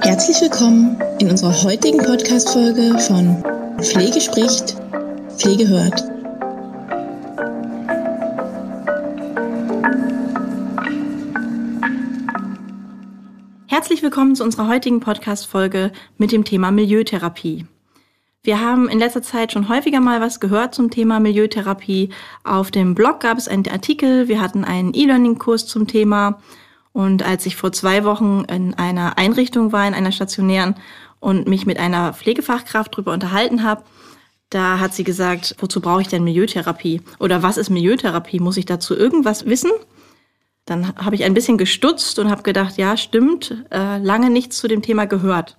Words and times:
Herzlich 0.00 0.40
willkommen 0.40 0.98
in 1.18 1.28
unserer 1.28 1.62
heutigen 1.62 1.98
Podcast-Folge 1.98 2.98
von 3.00 3.44
Pflege 3.82 4.22
spricht, 4.22 4.74
Pflege 5.36 5.68
hört. 5.68 6.02
Herzlich 13.66 14.02
willkommen 14.02 14.34
zu 14.34 14.44
unserer 14.44 14.66
heutigen 14.68 15.00
Podcast-Folge 15.00 15.92
mit 16.16 16.32
dem 16.32 16.46
Thema 16.46 16.70
Milieutherapie. 16.70 17.66
Wir 18.42 18.58
haben 18.60 18.88
in 18.88 18.98
letzter 18.98 19.22
Zeit 19.22 19.52
schon 19.52 19.68
häufiger 19.68 20.00
mal 20.00 20.22
was 20.22 20.40
gehört 20.40 20.74
zum 20.74 20.90
Thema 20.90 21.20
Milieutherapie. 21.20 22.08
Auf 22.42 22.70
dem 22.70 22.94
Blog 22.94 23.20
gab 23.20 23.36
es 23.36 23.48
einen 23.48 23.68
Artikel, 23.68 24.28
wir 24.28 24.40
hatten 24.40 24.64
einen 24.64 24.94
E-Learning-Kurs 24.94 25.66
zum 25.66 25.86
Thema. 25.86 26.40
Und 26.92 27.22
als 27.22 27.44
ich 27.44 27.56
vor 27.56 27.70
zwei 27.72 28.02
Wochen 28.04 28.44
in 28.48 28.72
einer 28.74 29.18
Einrichtung 29.18 29.72
war, 29.72 29.86
in 29.86 29.94
einer 29.94 30.10
stationären, 30.10 30.74
und 31.20 31.48
mich 31.48 31.66
mit 31.66 31.78
einer 31.78 32.14
Pflegefachkraft 32.14 32.94
darüber 32.94 33.12
unterhalten 33.12 33.62
habe, 33.62 33.84
da 34.48 34.80
hat 34.80 34.94
sie 34.94 35.04
gesagt, 35.04 35.54
wozu 35.58 35.82
brauche 35.82 36.00
ich 36.00 36.08
denn 36.08 36.24
Milieutherapie? 36.24 37.02
Oder 37.18 37.42
was 37.42 37.58
ist 37.58 37.68
Milieutherapie? 37.70 38.40
Muss 38.40 38.56
ich 38.56 38.64
dazu 38.64 38.96
irgendwas 38.96 39.44
wissen? 39.44 39.70
Dann 40.64 40.96
habe 40.96 41.14
ich 41.14 41.24
ein 41.24 41.34
bisschen 41.34 41.58
gestutzt 41.58 42.18
und 42.18 42.30
habe 42.30 42.42
gedacht, 42.42 42.78
ja, 42.78 42.96
stimmt, 42.96 43.64
äh, 43.70 43.98
lange 43.98 44.30
nichts 44.30 44.58
zu 44.58 44.66
dem 44.66 44.82
Thema 44.82 45.04
gehört. 45.04 45.56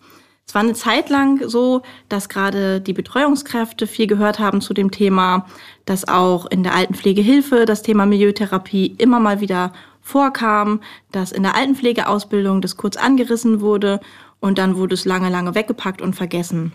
Es 0.52 0.56
war 0.56 0.64
eine 0.64 0.74
Zeit 0.74 1.10
lang 1.10 1.48
so, 1.48 1.82
dass 2.10 2.28
gerade 2.28 2.82
die 2.82 2.92
Betreuungskräfte 2.92 3.88
viel 3.88 4.06
gehört 4.06 4.40
haben 4.40 4.60
zu 4.60 4.74
dem 4.74 4.92
Thema, 4.92 5.46
dass 5.86 6.10
auch 6.10 6.46
in 6.46 6.64
der 6.64 6.76
Altenpflegehilfe 6.76 7.64
das 7.64 7.84
Thema 7.84 8.06
Milieutherapie 8.06 8.94
immer 8.98 9.22
mal 9.22 9.40
wieder 9.40 9.72
vorkam, 10.02 10.82
dass 11.10 11.32
in 11.32 11.44
der 11.44 11.56
Altenpflegeausbildung 11.56 12.60
das 12.60 12.76
kurz 12.76 12.98
angerissen 12.98 13.62
wurde 13.62 14.02
und 14.42 14.58
dann 14.58 14.76
wurde 14.76 14.96
es 14.96 15.06
lange, 15.06 15.30
lange 15.30 15.56
weggepackt 15.56 16.02
und 16.02 16.18
vergessen. 16.18 16.74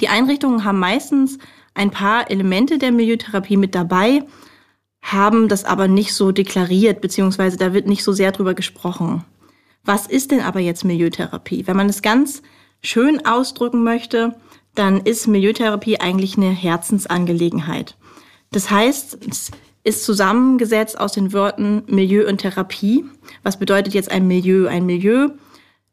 Die 0.00 0.08
Einrichtungen 0.08 0.64
haben 0.64 0.78
meistens 0.78 1.38
ein 1.72 1.90
paar 1.90 2.30
Elemente 2.30 2.76
der 2.76 2.92
Milieutherapie 2.92 3.56
mit 3.56 3.74
dabei, 3.74 4.24
haben 5.00 5.48
das 5.48 5.64
aber 5.64 5.88
nicht 5.88 6.12
so 6.12 6.32
deklariert, 6.32 7.00
beziehungsweise 7.00 7.56
da 7.56 7.72
wird 7.72 7.86
nicht 7.86 8.04
so 8.04 8.12
sehr 8.12 8.32
drüber 8.32 8.52
gesprochen. 8.52 9.24
Was 9.86 10.06
ist 10.06 10.32
denn 10.32 10.42
aber 10.42 10.60
jetzt 10.60 10.84
Milieutherapie? 10.84 11.66
Wenn 11.66 11.78
man 11.78 11.88
es 11.88 12.02
ganz 12.02 12.42
schön 12.82 13.24
ausdrücken 13.26 13.82
möchte, 13.82 14.34
dann 14.74 15.00
ist 15.00 15.26
Milieutherapie 15.26 16.00
eigentlich 16.00 16.36
eine 16.36 16.50
Herzensangelegenheit. 16.50 17.96
Das 18.52 18.70
heißt, 18.70 19.18
es 19.28 19.50
ist 19.84 20.04
zusammengesetzt 20.04 20.98
aus 20.98 21.12
den 21.12 21.32
Wörtern 21.32 21.82
Milieu 21.86 22.28
und 22.28 22.38
Therapie. 22.38 23.04
Was 23.42 23.58
bedeutet 23.58 23.94
jetzt 23.94 24.10
ein 24.10 24.26
Milieu? 24.26 24.68
Ein 24.68 24.86
Milieu 24.86 25.30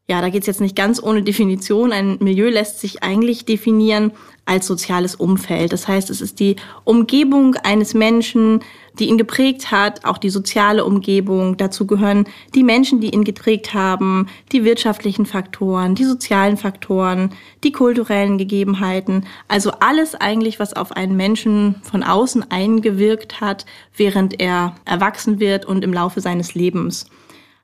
ja, 0.10 0.20
da 0.20 0.30
geht's 0.30 0.48
jetzt 0.48 0.60
nicht 0.60 0.76
ganz 0.76 1.02
ohne 1.02 1.24
Definition. 1.24 1.94
Ein 1.94 2.18
Milieu 2.20 2.50
lässt 2.50 2.82
sich 2.82 3.04
eigentlich 3.04 3.46
definieren 3.46 4.12
als 4.46 4.68
soziales 4.68 5.16
Umfeld. 5.16 5.72
Das 5.72 5.88
heißt, 5.88 6.10
es 6.10 6.20
ist 6.20 6.42
die 6.42 6.58
Umgebung 6.84 7.56
eines 7.56 7.94
Menschen, 7.94 8.60
die 9.00 9.08
ihn 9.08 9.18
geprägt 9.18 9.72
hat, 9.72 10.04
auch 10.04 10.18
die 10.18 10.30
soziale 10.30 10.84
Umgebung. 10.84 11.56
Dazu 11.56 11.88
gehören 11.88 12.26
die 12.54 12.64
Menschen, 12.64 13.00
die 13.00 13.14
ihn 13.14 13.24
geprägt 13.24 13.74
haben, 13.74 14.28
die 14.52 14.66
wirtschaftlichen 14.66 15.26
Faktoren, 15.26 15.96
die 15.96 16.04
sozialen 16.04 16.58
Faktoren, 16.58 17.30
die 17.64 17.72
kulturellen 17.72 18.38
Gegebenheiten. 18.38 19.26
Also 19.48 19.72
alles 19.80 20.16
eigentlich, 20.16 20.60
was 20.60 20.74
auf 20.74 20.92
einen 20.92 21.16
Menschen 21.16 21.76
von 21.82 22.04
außen 22.04 22.52
eingewirkt 22.52 23.40
hat, 23.40 23.66
während 23.96 24.42
er 24.42 24.76
erwachsen 24.84 25.40
wird 25.40 25.66
und 25.66 25.82
im 25.82 25.94
Laufe 25.94 26.20
seines 26.20 26.56
Lebens. 26.56 27.06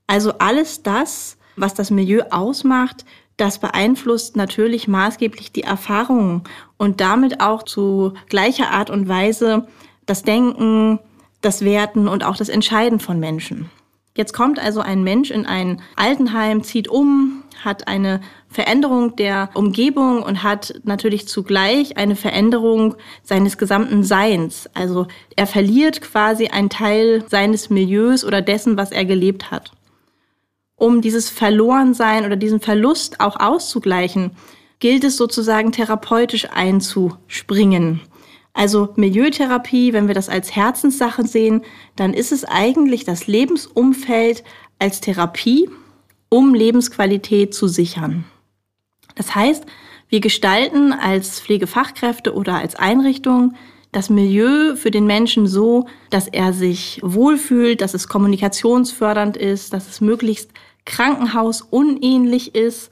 Also 0.07 0.31
alles 0.39 0.81
das, 0.81 1.37
was 1.59 1.73
das 1.73 1.91
Milieu 1.91 2.23
ausmacht, 2.29 3.05
das 3.37 3.59
beeinflusst 3.59 4.35
natürlich 4.35 4.87
maßgeblich 4.87 5.51
die 5.51 5.63
Erfahrungen 5.63 6.43
und 6.77 6.99
damit 6.99 7.41
auch 7.41 7.63
zu 7.63 8.13
gleicher 8.27 8.71
Art 8.71 8.89
und 8.89 9.07
Weise 9.07 9.67
das 10.05 10.23
Denken, 10.23 10.99
das 11.41 11.63
Werten 11.63 12.07
und 12.07 12.25
auch 12.25 12.35
das 12.35 12.49
Entscheiden 12.49 12.99
von 12.99 13.19
Menschen. 13.19 13.69
Jetzt 14.15 14.33
kommt 14.33 14.59
also 14.59 14.81
ein 14.81 15.03
Mensch 15.03 15.31
in 15.31 15.45
ein 15.45 15.81
Altenheim, 15.95 16.63
zieht 16.63 16.89
um, 16.89 17.43
hat 17.63 17.87
eine 17.87 18.19
Veränderung 18.49 19.15
der 19.15 19.49
Umgebung 19.53 20.23
und 20.23 20.43
hat 20.43 20.73
natürlich 20.83 21.27
zugleich 21.27 21.95
eine 21.97 22.17
Veränderung 22.17 22.95
seines 23.23 23.57
gesamten 23.57 24.03
Seins. 24.03 24.69
Also 24.73 25.07
er 25.37 25.47
verliert 25.47 26.01
quasi 26.01 26.47
einen 26.47 26.69
Teil 26.69 27.23
seines 27.29 27.69
Milieus 27.69 28.25
oder 28.25 28.41
dessen, 28.41 28.75
was 28.75 28.91
er 28.91 29.05
gelebt 29.05 29.51
hat 29.51 29.71
um 30.79 31.01
dieses 31.01 31.29
Verlorensein 31.29 32.25
oder 32.25 32.35
diesen 32.35 32.59
Verlust 32.59 33.19
auch 33.19 33.39
auszugleichen, 33.39 34.31
gilt 34.79 35.03
es 35.03 35.17
sozusagen 35.17 35.71
therapeutisch 35.71 36.47
einzuspringen. 36.51 38.01
Also 38.53 38.89
Milieutherapie, 38.95 39.93
wenn 39.93 40.07
wir 40.07 40.15
das 40.15 40.29
als 40.29 40.55
Herzenssache 40.55 41.25
sehen, 41.25 41.63
dann 41.95 42.13
ist 42.13 42.31
es 42.31 42.45
eigentlich 42.45 43.05
das 43.05 43.27
Lebensumfeld 43.27 44.43
als 44.79 45.01
Therapie, 45.01 45.69
um 46.29 46.53
Lebensqualität 46.53 47.53
zu 47.53 47.67
sichern. 47.67 48.25
Das 49.15 49.35
heißt, 49.35 49.65
wir 50.07 50.21
gestalten 50.21 50.93
als 50.93 51.39
Pflegefachkräfte 51.39 52.33
oder 52.33 52.55
als 52.55 52.75
Einrichtung 52.75 53.53
das 53.91 54.09
Milieu 54.09 54.75
für 54.75 54.91
den 54.91 55.05
Menschen 55.05 55.47
so, 55.47 55.87
dass 56.09 56.27
er 56.27 56.53
sich 56.53 56.99
wohlfühlt, 57.03 57.81
dass 57.81 57.93
es 57.93 58.07
kommunikationsfördernd 58.07 59.35
ist, 59.35 59.73
dass 59.73 59.87
es 59.87 60.01
möglichst 60.01 60.51
Krankenhaus 60.85 61.61
unähnlich 61.61 62.55
ist, 62.55 62.89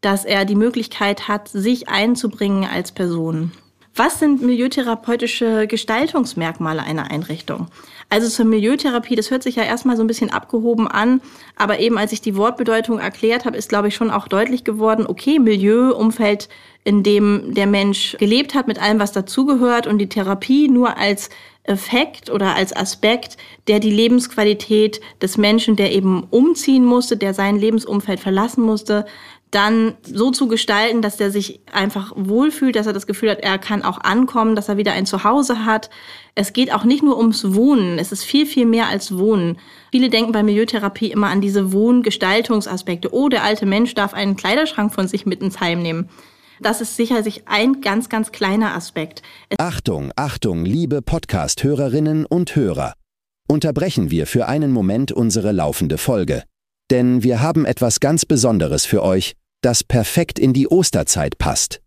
dass 0.00 0.24
er 0.24 0.44
die 0.44 0.54
Möglichkeit 0.54 1.28
hat, 1.28 1.48
sich 1.48 1.88
einzubringen 1.88 2.68
als 2.70 2.92
Person. 2.92 3.52
Was 3.96 4.18
sind 4.18 4.42
milieutherapeutische 4.42 5.68
Gestaltungsmerkmale 5.68 6.82
einer 6.82 7.12
Einrichtung? 7.12 7.68
Also 8.10 8.28
zur 8.28 8.44
Milieutherapie, 8.44 9.14
das 9.14 9.30
hört 9.30 9.44
sich 9.44 9.54
ja 9.54 9.62
erstmal 9.62 9.96
so 9.96 10.02
ein 10.02 10.08
bisschen 10.08 10.32
abgehoben 10.32 10.88
an, 10.88 11.20
aber 11.54 11.78
eben 11.78 11.96
als 11.96 12.10
ich 12.10 12.20
die 12.20 12.36
Wortbedeutung 12.36 12.98
erklärt 12.98 13.44
habe, 13.44 13.56
ist, 13.56 13.68
glaube 13.68 13.88
ich, 13.88 13.94
schon 13.94 14.10
auch 14.10 14.26
deutlich 14.26 14.64
geworden, 14.64 15.06
okay, 15.06 15.38
Milieu, 15.38 15.94
Umfeld, 15.94 16.48
in 16.82 17.04
dem 17.04 17.54
der 17.54 17.68
Mensch 17.68 18.16
gelebt 18.18 18.54
hat, 18.54 18.66
mit 18.66 18.82
allem, 18.82 18.98
was 18.98 19.12
dazugehört 19.12 19.86
und 19.86 19.98
die 19.98 20.08
Therapie 20.08 20.68
nur 20.68 20.98
als 20.98 21.30
Effekt 21.64 22.30
oder 22.30 22.54
als 22.54 22.76
Aspekt, 22.76 23.38
der 23.68 23.80
die 23.80 23.90
Lebensqualität 23.90 25.00
des 25.22 25.38
Menschen, 25.38 25.76
der 25.76 25.92
eben 25.92 26.24
umziehen 26.30 26.84
musste, 26.84 27.16
der 27.16 27.32
sein 27.32 27.56
Lebensumfeld 27.56 28.20
verlassen 28.20 28.62
musste, 28.62 29.06
dann 29.50 29.94
so 30.02 30.30
zu 30.30 30.48
gestalten, 30.48 31.00
dass 31.00 31.16
der 31.16 31.30
sich 31.30 31.60
einfach 31.72 32.12
wohlfühlt, 32.16 32.74
dass 32.74 32.86
er 32.86 32.92
das 32.92 33.06
Gefühl 33.06 33.30
hat, 33.30 33.38
er 33.38 33.56
kann 33.58 33.82
auch 33.82 34.00
ankommen, 34.00 34.56
dass 34.56 34.68
er 34.68 34.76
wieder 34.76 34.92
ein 34.92 35.06
Zuhause 35.06 35.64
hat. 35.64 35.90
Es 36.34 36.52
geht 36.52 36.72
auch 36.72 36.84
nicht 36.84 37.04
nur 37.04 37.16
ums 37.16 37.54
Wohnen, 37.54 37.98
es 38.00 38.10
ist 38.10 38.24
viel, 38.24 38.46
viel 38.46 38.66
mehr 38.66 38.88
als 38.88 39.16
Wohnen. 39.16 39.58
Viele 39.92 40.10
denken 40.10 40.32
bei 40.32 40.42
Milieutherapie 40.42 41.12
immer 41.12 41.28
an 41.28 41.40
diese 41.40 41.72
Wohngestaltungsaspekte. 41.72 43.14
Oh, 43.14 43.28
der 43.28 43.44
alte 43.44 43.64
Mensch 43.64 43.94
darf 43.94 44.12
einen 44.12 44.36
Kleiderschrank 44.36 44.92
von 44.92 45.06
sich 45.06 45.24
mit 45.24 45.40
ins 45.40 45.60
Heim 45.60 45.82
nehmen. 45.82 46.08
Das 46.60 46.80
ist 46.80 46.96
sicherlich 46.96 47.46
ein 47.46 47.80
ganz, 47.80 48.08
ganz 48.08 48.32
kleiner 48.32 48.74
Aspekt. 48.74 49.22
Achtung, 49.58 50.12
Achtung, 50.16 50.64
liebe 50.64 51.02
Podcast-Hörerinnen 51.02 52.26
und 52.26 52.54
Hörer. 52.54 52.94
Unterbrechen 53.48 54.10
wir 54.10 54.26
für 54.26 54.46
einen 54.46 54.72
Moment 54.72 55.12
unsere 55.12 55.52
laufende 55.52 55.98
Folge. 55.98 56.44
Denn 56.90 57.22
wir 57.22 57.40
haben 57.40 57.64
etwas 57.64 58.00
ganz 58.00 58.24
Besonderes 58.24 58.86
für 58.86 59.02
euch, 59.02 59.34
das 59.62 59.82
perfekt 59.84 60.38
in 60.38 60.52
die 60.52 60.68
Osterzeit 60.68 61.38
passt. 61.38 61.80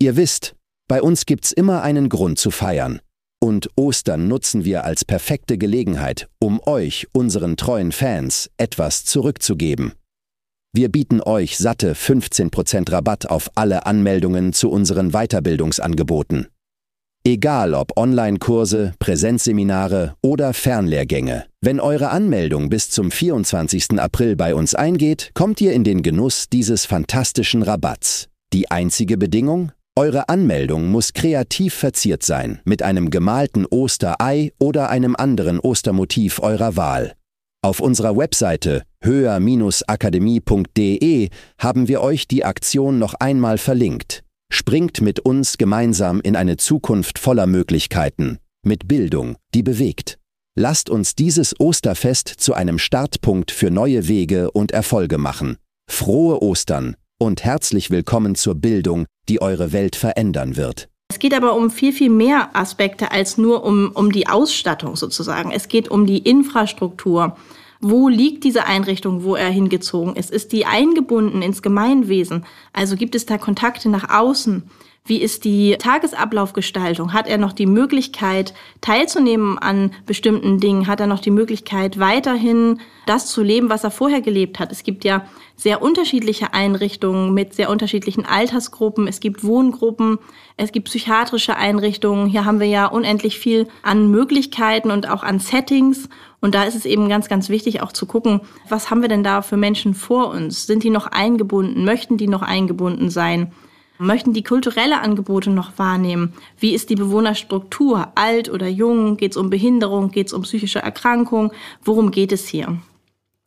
Ihr 0.00 0.16
wisst, 0.16 0.54
bei 0.88 1.02
uns 1.02 1.26
gibt's 1.26 1.52
immer 1.52 1.82
einen 1.82 2.08
Grund 2.08 2.38
zu 2.38 2.50
feiern. 2.50 3.00
Und 3.40 3.68
Ostern 3.76 4.28
nutzen 4.28 4.64
wir 4.64 4.84
als 4.84 5.04
perfekte 5.04 5.58
Gelegenheit, 5.58 6.28
um 6.38 6.60
euch, 6.64 7.06
unseren 7.12 7.56
treuen 7.56 7.92
Fans, 7.92 8.50
etwas 8.56 9.04
zurückzugeben. 9.04 9.92
Wir 10.76 10.90
bieten 10.90 11.22
euch 11.22 11.56
satte 11.56 11.94
15% 11.94 12.92
Rabatt 12.92 13.30
auf 13.30 13.50
alle 13.54 13.86
Anmeldungen 13.86 14.52
zu 14.52 14.70
unseren 14.70 15.12
Weiterbildungsangeboten. 15.12 16.48
Egal 17.24 17.72
ob 17.72 17.96
Online-Kurse, 17.96 18.92
Präsenzseminare 18.98 20.16
oder 20.20 20.52
Fernlehrgänge. 20.52 21.46
Wenn 21.62 21.80
eure 21.80 22.10
Anmeldung 22.10 22.68
bis 22.68 22.90
zum 22.90 23.10
24. 23.10 23.98
April 23.98 24.36
bei 24.36 24.54
uns 24.54 24.74
eingeht, 24.74 25.30
kommt 25.32 25.62
ihr 25.62 25.72
in 25.72 25.82
den 25.82 26.02
Genuss 26.02 26.50
dieses 26.50 26.84
fantastischen 26.84 27.62
Rabatts. 27.62 28.28
Die 28.52 28.70
einzige 28.70 29.16
Bedingung? 29.16 29.72
Eure 29.98 30.28
Anmeldung 30.28 30.90
muss 30.90 31.14
kreativ 31.14 31.72
verziert 31.72 32.22
sein, 32.22 32.60
mit 32.66 32.82
einem 32.82 33.08
gemalten 33.08 33.64
Osterei 33.64 34.52
oder 34.58 34.90
einem 34.90 35.16
anderen 35.16 35.58
Ostermotiv 35.58 36.38
eurer 36.40 36.76
Wahl. 36.76 37.14
Auf 37.66 37.80
unserer 37.80 38.16
Webseite 38.16 38.84
höher-akademie.de 39.02 41.28
haben 41.58 41.88
wir 41.88 42.00
euch 42.00 42.28
die 42.28 42.44
Aktion 42.44 43.00
noch 43.00 43.14
einmal 43.14 43.58
verlinkt. 43.58 44.22
Springt 44.52 45.00
mit 45.00 45.18
uns 45.18 45.58
gemeinsam 45.58 46.20
in 46.20 46.36
eine 46.36 46.58
Zukunft 46.58 47.18
voller 47.18 47.48
Möglichkeiten, 47.48 48.38
mit 48.62 48.86
Bildung, 48.86 49.34
die 49.52 49.64
bewegt. 49.64 50.20
Lasst 50.56 50.88
uns 50.88 51.16
dieses 51.16 51.58
Osterfest 51.58 52.28
zu 52.28 52.54
einem 52.54 52.78
Startpunkt 52.78 53.50
für 53.50 53.72
neue 53.72 54.06
Wege 54.06 54.52
und 54.52 54.70
Erfolge 54.70 55.18
machen. 55.18 55.56
Frohe 55.90 56.40
Ostern 56.42 56.94
und 57.18 57.42
herzlich 57.42 57.90
willkommen 57.90 58.36
zur 58.36 58.54
Bildung, 58.54 59.06
die 59.28 59.42
eure 59.42 59.72
Welt 59.72 59.96
verändern 59.96 60.56
wird. 60.56 60.88
Es 61.08 61.20
geht 61.20 61.34
aber 61.34 61.54
um 61.54 61.70
viel, 61.70 61.92
viel 61.92 62.10
mehr 62.10 62.50
Aspekte 62.54 63.12
als 63.12 63.38
nur 63.38 63.64
um, 63.64 63.92
um 63.94 64.10
die 64.10 64.26
Ausstattung 64.26 64.96
sozusagen. 64.96 65.52
Es 65.52 65.68
geht 65.68 65.88
um 65.88 66.04
die 66.04 66.18
Infrastruktur. 66.18 67.36
Wo 67.80 68.08
liegt 68.08 68.44
diese 68.44 68.66
Einrichtung, 68.66 69.22
wo 69.22 69.36
er 69.36 69.48
hingezogen 69.48 70.16
ist? 70.16 70.30
Ist 70.30 70.52
die 70.52 70.66
eingebunden 70.66 71.42
ins 71.42 71.62
Gemeinwesen? 71.62 72.44
Also 72.72 72.96
gibt 72.96 73.14
es 73.14 73.24
da 73.24 73.38
Kontakte 73.38 73.88
nach 73.88 74.10
außen? 74.10 74.68
Wie 75.06 75.22
ist 75.22 75.44
die 75.44 75.76
Tagesablaufgestaltung? 75.78 77.12
Hat 77.12 77.28
er 77.28 77.38
noch 77.38 77.52
die 77.52 77.66
Möglichkeit, 77.66 78.54
teilzunehmen 78.80 79.56
an 79.56 79.92
bestimmten 80.04 80.58
Dingen? 80.58 80.88
Hat 80.88 80.98
er 80.98 81.06
noch 81.06 81.20
die 81.20 81.30
Möglichkeit, 81.30 82.00
weiterhin 82.00 82.80
das 83.06 83.28
zu 83.28 83.44
leben, 83.44 83.70
was 83.70 83.84
er 83.84 83.92
vorher 83.92 84.20
gelebt 84.20 84.58
hat? 84.58 84.72
Es 84.72 84.82
gibt 84.82 85.04
ja 85.04 85.24
sehr 85.54 85.80
unterschiedliche 85.80 86.54
Einrichtungen 86.54 87.32
mit 87.34 87.54
sehr 87.54 87.70
unterschiedlichen 87.70 88.26
Altersgruppen. 88.26 89.06
Es 89.06 89.20
gibt 89.20 89.44
Wohngruppen, 89.44 90.18
es 90.56 90.72
gibt 90.72 90.88
psychiatrische 90.88 91.56
Einrichtungen. 91.56 92.26
Hier 92.26 92.44
haben 92.44 92.58
wir 92.58 92.66
ja 92.66 92.86
unendlich 92.86 93.38
viel 93.38 93.68
an 93.84 94.10
Möglichkeiten 94.10 94.90
und 94.90 95.08
auch 95.08 95.22
an 95.22 95.38
Settings. 95.38 96.08
Und 96.40 96.56
da 96.56 96.64
ist 96.64 96.74
es 96.74 96.84
eben 96.84 97.08
ganz, 97.08 97.28
ganz 97.28 97.48
wichtig 97.48 97.80
auch 97.80 97.92
zu 97.92 98.06
gucken, 98.06 98.40
was 98.68 98.90
haben 98.90 99.02
wir 99.02 99.08
denn 99.08 99.22
da 99.22 99.40
für 99.42 99.56
Menschen 99.56 99.94
vor 99.94 100.30
uns? 100.30 100.66
Sind 100.66 100.82
die 100.82 100.90
noch 100.90 101.06
eingebunden? 101.06 101.84
Möchten 101.84 102.16
die 102.16 102.26
noch 102.26 102.42
eingebunden 102.42 103.08
sein? 103.08 103.52
Möchten 103.98 104.32
die 104.32 104.42
kulturelle 104.42 105.00
Angebote 105.00 105.50
noch 105.50 105.78
wahrnehmen. 105.78 106.32
Wie 106.58 106.74
ist 106.74 106.90
die 106.90 106.96
Bewohnerstruktur? 106.96 108.08
Alt 108.14 108.48
oder 108.50 108.68
jung? 108.68 109.16
Geht 109.16 109.32
es 109.32 109.36
um 109.36 109.50
Behinderung? 109.50 110.10
Geht 110.10 110.28
es 110.28 110.32
um 110.32 110.42
psychische 110.42 110.80
Erkrankung? 110.80 111.52
Worum 111.84 112.10
geht 112.10 112.32
es 112.32 112.46
hier? 112.46 112.78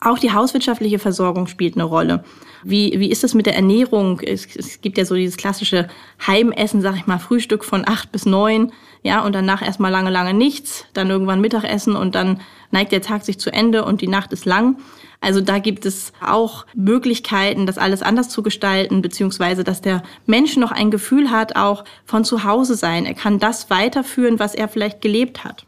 Auch 0.02 0.18
die 0.18 0.32
hauswirtschaftliche 0.32 0.98
Versorgung 0.98 1.46
spielt 1.46 1.74
eine 1.74 1.84
Rolle. 1.84 2.24
Wie, 2.64 2.98
wie 2.98 3.10
ist 3.10 3.22
es 3.22 3.34
mit 3.34 3.44
der 3.44 3.54
Ernährung? 3.54 4.20
Es, 4.20 4.46
es 4.56 4.80
gibt 4.80 4.96
ja 4.96 5.04
so 5.04 5.14
dieses 5.14 5.36
klassische 5.36 5.88
Heimessen, 6.26 6.80
sag 6.80 6.96
ich 6.96 7.06
mal, 7.06 7.18
Frühstück 7.18 7.64
von 7.64 7.86
acht 7.86 8.10
bis 8.10 8.24
neun, 8.24 8.72
ja, 9.02 9.22
und 9.24 9.34
danach 9.34 9.62
erstmal 9.62 9.90
lange, 9.90 10.10
lange 10.10 10.32
nichts, 10.32 10.86
dann 10.94 11.10
irgendwann 11.10 11.40
Mittagessen 11.42 11.96
und 11.96 12.14
dann 12.14 12.40
neigt 12.70 12.92
der 12.92 13.02
Tag 13.02 13.24
sich 13.24 13.38
zu 13.38 13.52
Ende 13.52 13.84
und 13.84 14.00
die 14.00 14.08
Nacht 14.08 14.32
ist 14.32 14.46
lang. 14.46 14.78
Also 15.20 15.40
da 15.42 15.58
gibt 15.58 15.84
es 15.84 16.12
auch 16.24 16.64
Möglichkeiten, 16.74 17.66
das 17.66 17.76
alles 17.76 18.02
anders 18.02 18.30
zu 18.30 18.42
gestalten, 18.42 19.02
beziehungsweise 19.02 19.64
dass 19.64 19.82
der 19.82 20.02
Mensch 20.26 20.56
noch 20.56 20.72
ein 20.72 20.90
Gefühl 20.90 21.30
hat, 21.30 21.56
auch 21.56 21.84
von 22.06 22.24
zu 22.24 22.44
Hause 22.44 22.74
sein. 22.74 23.04
Er 23.04 23.14
kann 23.14 23.38
das 23.38 23.68
weiterführen, 23.68 24.38
was 24.38 24.54
er 24.54 24.68
vielleicht 24.68 25.02
gelebt 25.02 25.44
hat. 25.44 25.66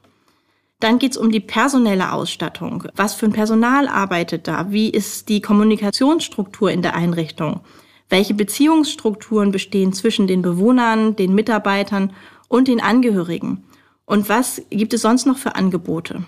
Dann 0.81 0.99
geht 0.99 1.13
es 1.13 1.17
um 1.17 1.31
die 1.31 1.41
personelle 1.41 2.13
Ausstattung. 2.13 2.85
Was 2.97 3.15
für 3.15 3.27
ein 3.27 3.33
Personal 3.33 3.87
arbeitet 3.87 4.49
da? 4.49 4.73
Wie 4.73 4.91
ist 4.91 5.29
die 5.29 5.41
Kommunikationsstruktur 5.41 6.71
in 6.71 6.83
der 6.83 6.97
Einrichtung? 6.97 7.61
Welche 8.09 8.35
Beziehungsstrukturen 8.35 9.53
bestehen 9.53 9.93
zwischen 9.93 10.27
den 10.27 10.43
Bewohnern, 10.43 11.15
den 11.15 11.35
Mitarbeitern 11.35 12.13
und 12.49 12.69
den 12.69 12.81
Angehörigen? 12.81 13.65
Und 14.07 14.29
was 14.29 14.63
gibt 14.71 14.93
es 14.93 15.03
sonst 15.03 15.27
noch 15.27 15.39
für 15.39 15.55
Angebote? 15.55 16.25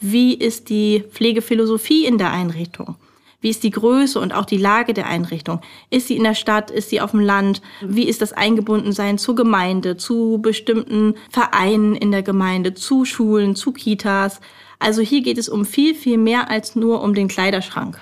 Wie 0.00 0.34
ist 0.34 0.68
die 0.68 1.04
Pflegephilosophie 1.10 2.04
in 2.04 2.18
der 2.18 2.32
Einrichtung? 2.32 2.96
Wie 3.40 3.50
ist 3.50 3.62
die 3.62 3.70
Größe 3.70 4.18
und 4.18 4.32
auch 4.32 4.46
die 4.46 4.56
Lage 4.56 4.94
der 4.94 5.06
Einrichtung? 5.06 5.60
Ist 5.90 6.08
sie 6.08 6.16
in 6.16 6.24
der 6.24 6.34
Stadt? 6.34 6.70
Ist 6.70 6.88
sie 6.88 7.00
auf 7.02 7.10
dem 7.10 7.20
Land? 7.20 7.60
Wie 7.82 8.08
ist 8.08 8.22
das 8.22 8.32
Eingebundensein 8.32 9.18
zur 9.18 9.34
Gemeinde, 9.34 9.98
zu 9.98 10.38
bestimmten 10.40 11.14
Vereinen 11.30 11.94
in 11.94 12.10
der 12.10 12.22
Gemeinde, 12.22 12.72
zu 12.72 13.04
Schulen, 13.04 13.54
zu 13.54 13.72
Kitas? 13.72 14.40
Also 14.78 15.02
hier 15.02 15.20
geht 15.20 15.36
es 15.36 15.50
um 15.50 15.66
viel, 15.66 15.94
viel 15.94 16.16
mehr 16.16 16.50
als 16.50 16.74
nur 16.74 17.02
um 17.02 17.14
den 17.14 17.28
Kleiderschrank. 17.28 18.00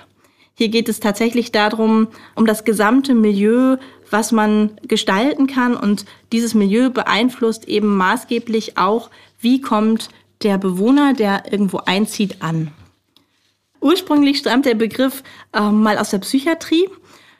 Hier 0.55 0.69
geht 0.69 0.87
es 0.87 0.99
tatsächlich 0.99 1.51
darum, 1.51 2.07
um 2.35 2.45
das 2.45 2.63
gesamte 2.63 3.13
Milieu, 3.13 3.77
was 4.09 4.31
man 4.31 4.71
gestalten 4.87 5.47
kann. 5.47 5.75
Und 5.75 6.05
dieses 6.31 6.53
Milieu 6.53 6.89
beeinflusst 6.89 7.67
eben 7.67 7.97
maßgeblich 7.97 8.77
auch, 8.77 9.09
wie 9.41 9.59
kommt 9.59 10.09
der 10.43 10.57
Bewohner, 10.57 11.13
der 11.13 11.51
irgendwo 11.51 11.77
einzieht, 11.77 12.41
an. 12.41 12.71
Ursprünglich 13.81 14.37
stammt 14.37 14.65
der 14.65 14.75
Begriff 14.75 15.23
äh, 15.53 15.61
mal 15.69 15.97
aus 15.97 16.11
der 16.11 16.19
Psychiatrie. 16.19 16.87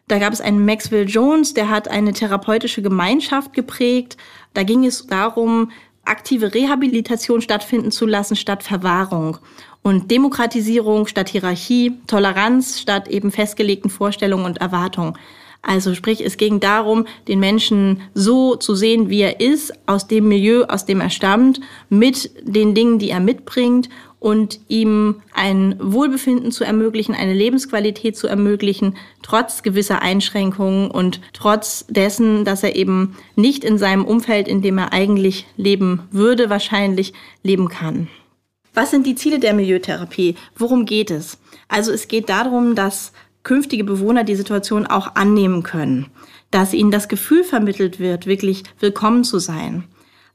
Da 0.07 0.19
gab 0.19 0.33
es 0.33 0.41
einen 0.41 0.65
Maxwell 0.65 1.07
Jones, 1.07 1.53
der 1.53 1.69
hat 1.69 1.87
eine 1.87 2.11
therapeutische 2.11 2.81
Gemeinschaft 2.81 3.53
geprägt. 3.53 4.17
Da 4.53 4.63
ging 4.63 4.85
es 4.85 5.07
darum, 5.07 5.71
aktive 6.03 6.53
Rehabilitation 6.53 7.41
stattfinden 7.41 7.91
zu 7.91 8.05
lassen 8.05 8.35
statt 8.35 8.63
Verwahrung 8.63 9.37
und 9.81 10.11
Demokratisierung 10.11 11.07
statt 11.07 11.29
Hierarchie, 11.29 11.93
Toleranz 12.07 12.79
statt 12.79 13.07
eben 13.07 13.31
festgelegten 13.31 13.89
Vorstellungen 13.89 14.45
und 14.45 14.59
Erwartungen. 14.59 15.17
Also 15.65 15.95
sprich, 15.95 16.23
es 16.23 16.35
ging 16.35 16.59
darum, 16.59 17.07
den 17.29 17.39
Menschen 17.39 18.01
so 18.13 18.57
zu 18.57 18.75
sehen, 18.75 19.09
wie 19.09 19.21
er 19.21 19.39
ist, 19.39 19.73
aus 19.85 20.07
dem 20.07 20.27
Milieu, 20.27 20.65
aus 20.65 20.85
dem 20.85 20.99
er 20.99 21.09
stammt, 21.09 21.61
mit 21.89 22.31
den 22.43 22.75
Dingen, 22.75 22.99
die 22.99 23.09
er 23.09 23.21
mitbringt 23.21 23.87
und 24.19 24.59
ihm 24.67 25.21
ein 25.33 25.75
Wohlbefinden 25.81 26.51
zu 26.51 26.65
ermöglichen, 26.65 27.15
eine 27.15 27.33
Lebensqualität 27.33 28.17
zu 28.17 28.27
ermöglichen, 28.27 28.97
trotz 29.21 29.63
gewisser 29.63 30.01
Einschränkungen 30.01 30.91
und 30.91 31.21
trotz 31.31 31.85
dessen, 31.87 32.43
dass 32.43 32.63
er 32.63 32.75
eben 32.75 33.15
nicht 33.37 33.63
in 33.63 33.77
seinem 33.77 34.03
Umfeld, 34.03 34.49
in 34.49 34.61
dem 34.61 34.77
er 34.77 34.91
eigentlich 34.91 35.45
leben 35.55 36.03
würde, 36.11 36.49
wahrscheinlich 36.49 37.13
leben 37.41 37.69
kann. 37.69 38.09
Was 38.73 38.91
sind 38.91 39.05
die 39.05 39.15
Ziele 39.15 39.39
der 39.39 39.53
Milieutherapie? 39.53 40.35
Worum 40.57 40.85
geht 40.85 41.09
es? 41.09 41.37
Also 41.69 41.91
es 41.91 42.09
geht 42.09 42.27
darum, 42.27 42.75
dass 42.75 43.13
künftige 43.43 43.83
Bewohner 43.83 44.23
die 44.23 44.35
Situation 44.35 44.87
auch 44.87 45.15
annehmen 45.15 45.63
können, 45.63 46.07
dass 46.51 46.73
ihnen 46.73 46.91
das 46.91 47.07
Gefühl 47.07 47.43
vermittelt 47.43 47.99
wird, 47.99 48.25
wirklich 48.25 48.63
willkommen 48.79 49.23
zu 49.23 49.39
sein. 49.39 49.83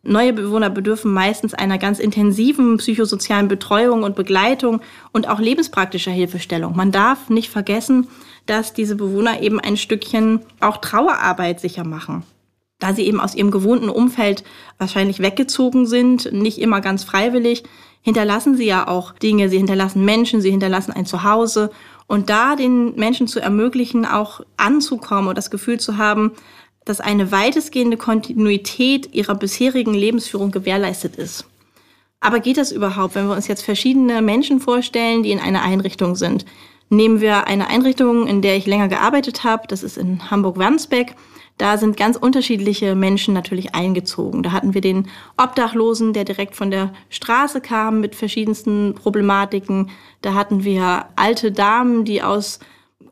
Neue 0.05 0.33
Bewohner 0.33 0.71
bedürfen 0.71 1.13
meistens 1.13 1.55
einer 1.55 1.77
ganz 1.77 1.99
intensiven 1.99 2.77
psychosozialen 2.77 3.49
Betreuung 3.49 4.05
und 4.05 4.15
Begleitung 4.15 4.81
und 5.13 5.29
auch 5.29 5.41
lebenspraktischer 5.41 6.13
Hilfestellung. 6.13 6.77
Man 6.77 6.93
darf 6.93 7.29
nicht 7.31 7.51
vergessen, 7.51 8.07
dass 8.47 8.73
diese 8.73 8.95
Bewohner 8.95 9.43
eben 9.43 9.59
ein 9.61 9.77
Stückchen 9.77 10.41
auch 10.61 10.77
Trauerarbeit 10.79 11.61
sicher 11.61 11.85
machen. 11.85 12.23
Da 12.79 12.95
sie 12.95 13.07
eben 13.07 13.21
aus 13.21 13.35
ihrem 13.35 13.51
gewohnten 13.51 13.89
Umfeld 13.89 14.45
wahrscheinlich 14.79 15.21
weggezogen 15.21 15.87
sind, 15.87 16.33
nicht 16.33 16.59
immer 16.59 16.81
ganz 16.81 17.03
freiwillig, 17.05 17.65
hinterlassen 18.03 18.57
sie 18.57 18.67
ja 18.67 18.87
auch 18.87 19.13
Dinge, 19.13 19.49
sie 19.49 19.59
hinterlassen 19.59 20.05
Menschen, 20.05 20.41
sie 20.41 20.51
hinterlassen 20.51 20.93
ein 20.93 21.07
Zuhause 21.07 21.71
und 22.07 22.31
da 22.31 22.57
den 22.57 22.95
Menschen 22.95 23.27
zu 23.27 23.41
ermöglichen, 23.41 24.07
auch 24.07 24.41
anzukommen 24.57 25.29
und 25.29 25.37
das 25.37 25.51
Gefühl 25.51 25.81
zu 25.81 25.99
haben, 25.99 26.33
dass 26.85 27.01
eine 27.01 27.33
weitestgehende 27.33 27.97
Kontinuität 27.97 29.15
ihrer 29.15 29.35
bisherigen 29.35 29.93
Lebensführung 29.93 30.51
gewährleistet 30.51 31.17
ist. 31.17 31.45
Aber 32.21 32.41
geht 32.41 32.57
das 32.57 32.73
überhaupt, 32.73 33.15
wenn 33.15 33.29
wir 33.29 33.37
uns 33.37 33.47
jetzt 33.47 33.63
verschiedene 33.63 34.23
Menschen 34.23 34.61
vorstellen, 34.61 35.23
die 35.23 35.31
in 35.31 35.39
einer 35.39 35.63
Einrichtung 35.63 36.17
sind? 36.17 36.45
Nehmen 36.89 37.21
wir 37.21 37.47
eine 37.47 37.69
Einrichtung, 37.69 38.27
in 38.27 38.41
der 38.41 38.57
ich 38.57 38.67
länger 38.67 38.89
gearbeitet 38.89 39.45
habe, 39.45 39.69
das 39.69 39.83
ist 39.83 39.99
in 39.99 40.31
Hamburg-Wandsbek. 40.31 41.15
Da 41.59 41.77
sind 41.77 41.97
ganz 41.97 42.17
unterschiedliche 42.17 42.95
Menschen 42.95 43.35
natürlich 43.35 43.75
eingezogen. 43.75 44.45
Da 44.45 44.53
hatten 44.53 44.75
wir 44.75 44.81
den 44.81 45.09
Obdachlosen, 45.37 46.13
der 46.13 46.25
direkt 46.25 46.55
von 46.55 46.71
der 46.71 46.93
Straße 47.11 47.61
kam 47.61 48.01
mit 48.01 48.15
verschiedensten 48.15 48.95
Problematiken. 48.95 49.91
Da 50.23 50.35
hatten 50.35 50.63
wir 50.63 51.07
alte 51.17 51.51
Damen, 51.51 52.05
die 52.05 52.23
aus 52.23 52.61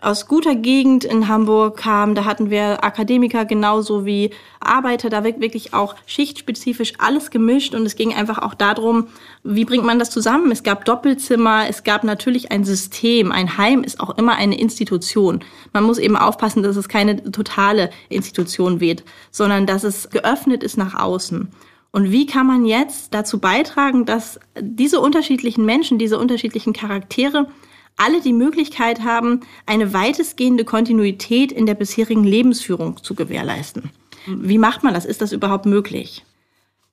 aus 0.03 0.27
guter 0.27 0.55
Gegend 0.55 1.05
in 1.05 1.29
Hamburg 1.29 1.77
kamen. 1.77 2.15
Da 2.15 2.25
hatten 2.25 2.51
wir 2.51 2.85
Akademiker 2.85 3.45
genauso 3.45 4.05
wie 4.05 4.31
Arbeiter, 4.61 5.11
da 5.11 5.25
wirklich 5.25 5.75
auch 5.75 5.95
schichtspezifisch 6.07 6.95
alles 6.99 7.31
gemischt 7.31 7.75
und 7.75 7.87
es 7.87 7.97
ging 7.97 8.15
einfach 8.15 8.39
auch 8.39 8.55
darum, 8.55 9.09
wie 9.43 9.65
bringt 9.65 9.85
man 9.85 9.99
das 9.99 10.11
zusammen? 10.11 10.51
Es 10.51 10.63
gab 10.63 10.85
Doppelzimmer, 10.85 11.69
es 11.69 11.85
gab 11.85 12.05
natürlich 12.05 12.51
ein 12.53 12.65
System. 12.65 13.33
Ein 13.33 13.57
Heim 13.59 13.85
ist 13.85 14.01
auch 14.01 14.17
immer 14.19 14.37
eine 14.37 14.59
Institution. 14.59 15.41
Man 15.73 15.85
muss 15.85 15.99
eben 15.99 16.17
aufpassen, 16.17 16.63
dass 16.63 16.77
es 16.77 16.89
keine 16.89 17.31
totale 17.31 17.91
Institution 18.09 18.81
wird, 18.81 19.05
sondern 19.31 19.67
dass 19.67 19.85
es 19.85 20.11
geöffnet 20.11 20.63
ist 20.63 20.77
nach 20.77 20.95
außen. 20.95 21.49
Und 21.93 22.11
wie 22.11 22.27
kann 22.27 22.47
man 22.47 22.67
jetzt 22.67 23.15
dazu 23.15 23.39
beitragen, 23.39 24.05
dass 24.05 24.39
diese 24.61 25.01
unterschiedlichen 25.01 25.65
Menschen, 25.65 25.99
diese 25.99 26.19
unterschiedlichen 26.19 26.75
Charaktere 26.75 27.49
alle 27.97 28.21
die 28.21 28.33
Möglichkeit 28.33 29.03
haben, 29.03 29.41
eine 29.65 29.93
weitestgehende 29.93 30.65
Kontinuität 30.65 31.53
in 31.53 31.67
der 31.67 31.75
bisherigen 31.75 32.25
Lebensführung 32.25 33.03
zu 33.03 33.15
gewährleisten. 33.15 33.91
Wie 34.27 34.59
macht 34.59 34.83
man 34.83 34.95
das? 34.95 35.05
Ist 35.05 35.23
das 35.23 35.33
überhaupt 35.33 35.67
möglich? 35.67 36.25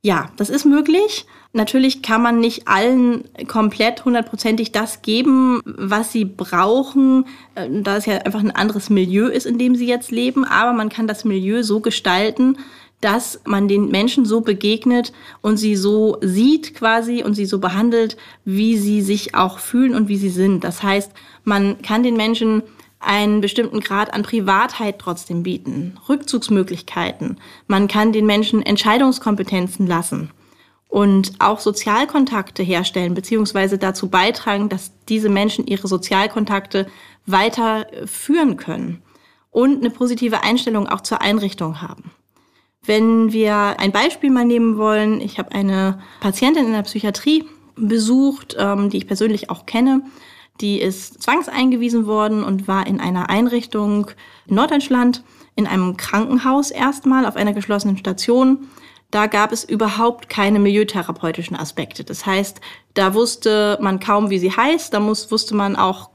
Ja, 0.05 0.31
das 0.35 0.49
ist 0.49 0.65
möglich. 0.65 1.25
Natürlich 1.53 2.01
kann 2.01 2.21
man 2.21 2.39
nicht 2.39 2.67
allen 2.67 3.23
komplett 3.47 4.03
hundertprozentig 4.03 4.71
das 4.71 5.01
geben, 5.01 5.61
was 5.65 6.11
sie 6.11 6.25
brauchen, 6.25 7.25
äh, 7.55 7.69
da 7.69 7.97
es 7.97 8.05
ja 8.05 8.17
einfach 8.17 8.41
ein 8.41 8.51
anderes 8.51 8.89
Milieu 8.89 9.27
ist, 9.27 9.45
in 9.45 9.57
dem 9.57 9.75
sie 9.75 9.87
jetzt 9.87 10.11
leben. 10.11 10.43
Aber 10.43 10.73
man 10.73 10.89
kann 10.89 11.07
das 11.07 11.23
Milieu 11.23 11.63
so 11.63 11.79
gestalten, 11.79 12.57
dass 13.03 13.41
man 13.45 13.67
den 13.67 13.89
Menschen 13.89 14.25
so 14.25 14.41
begegnet 14.41 15.11
und 15.41 15.57
sie 15.57 15.75
so 15.75 16.17
sieht 16.21 16.73
quasi 16.73 17.23
und 17.23 17.33
sie 17.33 17.45
so 17.45 17.59
behandelt, 17.59 18.15
wie 18.45 18.77
sie 18.77 19.01
sich 19.01 19.35
auch 19.35 19.59
fühlen 19.59 19.93
und 19.93 20.07
wie 20.07 20.17
sie 20.17 20.29
sind. 20.29 20.63
Das 20.63 20.81
heißt, 20.81 21.11
man 21.43 21.81
kann 21.81 22.03
den 22.03 22.15
Menschen 22.15 22.63
einen 22.99 23.41
bestimmten 23.41 23.81
Grad 23.81 24.13
an 24.13 24.23
Privatheit 24.23 24.99
trotzdem 24.99 25.43
bieten, 25.43 25.97
Rückzugsmöglichkeiten. 26.07 27.37
Man 27.67 27.89
kann 27.89 28.13
den 28.13 28.25
Menschen 28.25 28.61
Entscheidungskompetenzen 28.61 29.85
lassen 29.85 30.31
und 30.87 31.33
auch 31.39 31.59
Sozialkontakte 31.59 32.63
herstellen, 32.63 33.15
beziehungsweise 33.15 33.77
dazu 33.77 34.09
beitragen, 34.09 34.69
dass 34.69 34.91
diese 35.09 35.27
Menschen 35.27 35.67
ihre 35.67 35.89
Sozialkontakte 35.89 36.87
weiter 37.25 37.87
führen 38.05 38.55
können 38.55 39.01
und 39.51 39.79
eine 39.79 39.89
positive 39.89 40.43
Einstellung 40.43 40.87
auch 40.87 41.01
zur 41.01 41.21
Einrichtung 41.21 41.81
haben. 41.81 42.11
Wenn 42.85 43.31
wir 43.31 43.79
ein 43.79 43.91
Beispiel 43.91 44.29
mal 44.29 44.45
nehmen 44.45 44.77
wollen, 44.77 45.21
ich 45.21 45.39
habe 45.39 45.53
eine 45.53 46.01
Patientin 46.19 46.65
in 46.65 46.73
der 46.73 46.81
Psychiatrie 46.81 47.45
besucht, 47.75 48.55
ähm, 48.59 48.89
die 48.89 48.97
ich 48.97 49.07
persönlich 49.07 49.49
auch 49.49 49.65
kenne. 49.65 50.01
Die 50.61 50.79
ist 50.79 51.23
zwangseingewiesen 51.23 52.05
worden 52.05 52.43
und 52.43 52.67
war 52.67 52.85
in 52.85 52.99
einer 52.99 53.29
Einrichtung 53.29 54.11
in 54.45 54.55
Norddeutschland, 54.55 55.23
in 55.55 55.65
einem 55.65 55.97
Krankenhaus 55.97 56.71
erstmal 56.71 57.25
auf 57.25 57.35
einer 57.35 57.53
geschlossenen 57.53 57.97
Station. 57.97 58.67
Da 59.11 59.27
gab 59.27 59.51
es 59.51 59.63
überhaupt 59.63 60.27
keine 60.27 60.59
milieutherapeutischen 60.59 61.55
Aspekte. 61.55 62.03
Das 62.03 62.25
heißt, 62.25 62.59
da 62.95 63.13
wusste 63.13 63.77
man 63.81 63.99
kaum, 63.99 64.29
wie 64.29 64.39
sie 64.39 64.51
heißt. 64.51 64.93
Da 64.93 64.99
muss, 64.99 65.31
wusste 65.31 65.55
man 65.55 65.75
auch 65.75 66.09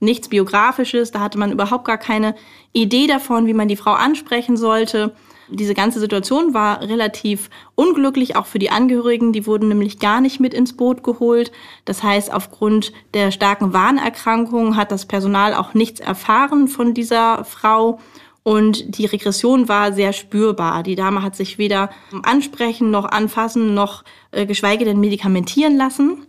nichts 0.00 0.28
Biografisches. 0.28 1.10
Da 1.10 1.20
hatte 1.20 1.38
man 1.38 1.52
überhaupt 1.52 1.84
gar 1.84 1.98
keine 1.98 2.34
Idee 2.72 3.06
davon, 3.06 3.46
wie 3.46 3.54
man 3.54 3.68
die 3.68 3.76
Frau 3.76 3.92
ansprechen 3.92 4.56
sollte 4.56 5.14
diese 5.48 5.74
ganze 5.74 6.00
Situation 6.00 6.54
war 6.54 6.80
relativ 6.80 7.50
unglücklich, 7.74 8.36
auch 8.36 8.46
für 8.46 8.58
die 8.58 8.70
Angehörigen. 8.70 9.32
Die 9.32 9.46
wurden 9.46 9.68
nämlich 9.68 9.98
gar 9.98 10.20
nicht 10.20 10.40
mit 10.40 10.54
ins 10.54 10.76
Boot 10.76 11.02
geholt. 11.02 11.52
Das 11.84 12.02
heißt, 12.02 12.32
aufgrund 12.32 12.92
der 13.14 13.30
starken 13.30 13.72
Warnerkrankung 13.72 14.76
hat 14.76 14.92
das 14.92 15.06
Personal 15.06 15.54
auch 15.54 15.74
nichts 15.74 16.00
erfahren 16.00 16.68
von 16.68 16.94
dieser 16.94 17.44
Frau. 17.44 17.98
Und 18.44 18.98
die 18.98 19.06
Regression 19.06 19.68
war 19.68 19.92
sehr 19.92 20.12
spürbar. 20.12 20.82
Die 20.82 20.96
Dame 20.96 21.22
hat 21.22 21.36
sich 21.36 21.58
weder 21.58 21.90
ansprechen 22.22 22.90
noch 22.90 23.04
anfassen 23.04 23.74
noch 23.74 24.02
äh, 24.32 24.46
geschweige 24.46 24.84
denn 24.84 24.98
medikamentieren 24.98 25.76
lassen. 25.76 26.26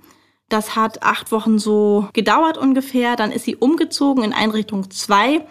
Das 0.50 0.75
hat 0.75 1.01
acht 1.01 1.32
Wochen 1.32 1.58
so 1.58 2.08
gedauert 2.13 2.58
ungefähr. 2.58 3.15
Dann 3.15 3.32
ist 3.32 3.46
sie 3.46 3.55
umgezogen 3.55 4.24
in 4.24 4.34
Einrichtung 4.34 4.91
2. 4.91 5.46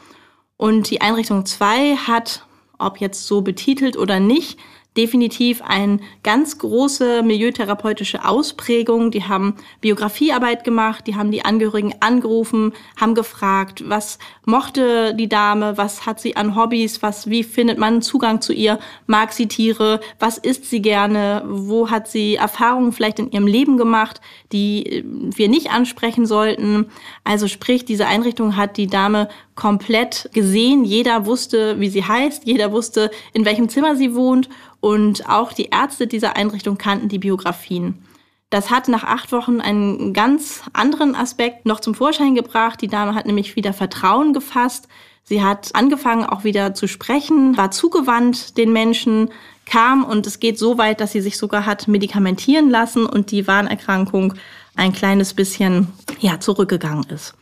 Und 0.57 0.90
die 0.90 1.00
Einrichtung 1.00 1.45
2 1.45 1.97
hat 1.97 2.47
ob 2.83 2.99
jetzt 2.99 3.27
so 3.27 3.41
betitelt 3.41 3.97
oder 3.97 4.21
nicht, 4.21 4.59
definitiv 4.97 5.62
eine 5.62 6.01
ganz 6.23 6.59
große 6.59 7.23
milieutherapeutische 7.23 8.27
Ausprägung. 8.27 9.11
Die 9.11 9.25
haben 9.25 9.55
Biografiearbeit 9.81 10.65
gemacht, 10.65 11.07
die 11.07 11.17
haben 11.17 11.31
die 11.31 11.45
Angehörigen 11.45 11.95
angerufen, 12.01 12.73
haben 13.01 13.15
gefragt, 13.15 13.85
was 13.89 14.19
mochte 14.45 15.15
die 15.15 15.29
Dame, 15.29 15.79
was 15.79 16.05
hat 16.05 16.21
sie 16.21 16.37
an 16.37 16.57
Hobbys, 16.57 17.03
was, 17.03 17.31
wie 17.31 17.43
findet 17.43 17.79
man 17.79 18.03
Zugang 18.03 18.43
zu 18.43 18.53
ihr, 18.53 18.79
mag 19.07 19.33
sie 19.33 19.49
Tiere, 19.49 20.01
was 20.19 20.37
isst 20.37 20.69
sie 20.69 20.83
gerne, 20.83 21.43
wo 21.47 21.91
hat 21.91 22.09
sie 22.09 22.37
Erfahrungen 22.37 22.93
vielleicht 22.93 23.19
in 23.19 23.31
ihrem 23.31 23.47
Leben 23.47 23.79
gemacht, 23.79 24.21
die 24.53 25.05
wir 25.07 25.49
nicht 25.49 25.71
ansprechen 25.71 26.27
sollten. 26.27 26.87
Also 27.25 27.49
sprich, 27.49 27.87
diese 27.87 28.07
Einrichtung 28.07 28.57
hat 28.57 28.77
die 28.77 28.89
Dame 28.89 29.29
komplett 29.55 30.31
gesehen. 30.33 30.85
Jeder 30.85 31.27
wusste, 31.27 31.79
wie 31.81 31.89
sie 31.89 32.05
heißt, 32.05 32.45
jeder 32.45 32.73
wusste, 32.73 33.11
in 33.33 33.45
welchem 33.45 33.69
Zimmer 33.69 33.97
sie 33.97 34.15
wohnt 34.15 34.49
und 34.81 35.29
auch 35.29 35.53
die 35.53 35.71
Ärzte 35.71 36.07
dieser 36.07 36.37
Einrichtung 36.37 36.79
kannten 36.79 37.09
die 37.09 37.19
Biografien. 37.19 38.05
Das 38.51 38.71
hat 38.71 38.89
nach 38.89 39.05
acht 39.05 39.33
Wochen 39.33 39.61
einen 39.61 40.13
ganz 40.13 40.63
anderen 40.73 41.15
Aspekt 41.15 41.65
noch 41.65 41.81
zum 41.81 41.95
Vorschein 41.95 42.35
gebracht. 42.35 42.83
Die 42.83 42.89
Dame 42.89 43.15
hat 43.15 43.27
nämlich 43.27 43.57
wieder 43.57 43.73
Vertrauen 43.73 44.35
gefasst. 44.35 44.89
Sie 45.23 45.43
hat 45.43 45.75
angefangen 45.75 46.27
auch 46.27 46.45
wieder 46.45 46.75
zu 46.75 46.87
sprechen, 46.87 47.57
war 47.57 47.71
zugewandt 47.71 48.59
den 48.59 48.73
Menschen, 48.73 49.31
kam 49.65 50.05
und 50.05 50.27
es 50.27 50.41
geht 50.41 50.59
so 50.59 50.79
weit, 50.79 51.01
dass 51.01 51.13
sie 51.13 51.21
sich 51.21 51.39
sogar 51.39 51.67
hat 51.67 51.89
medikamentieren 51.89 52.71
lassen 52.71 53.07
und 53.07 53.31
die 53.31 53.47
Warnerkrankung 53.47 54.35
ein 54.75 54.93
kleines 54.93 55.35
bisschen 55.35 55.89
ja, 56.21 56.41
zurückgegangen 56.41 57.05
ist. 57.05 57.35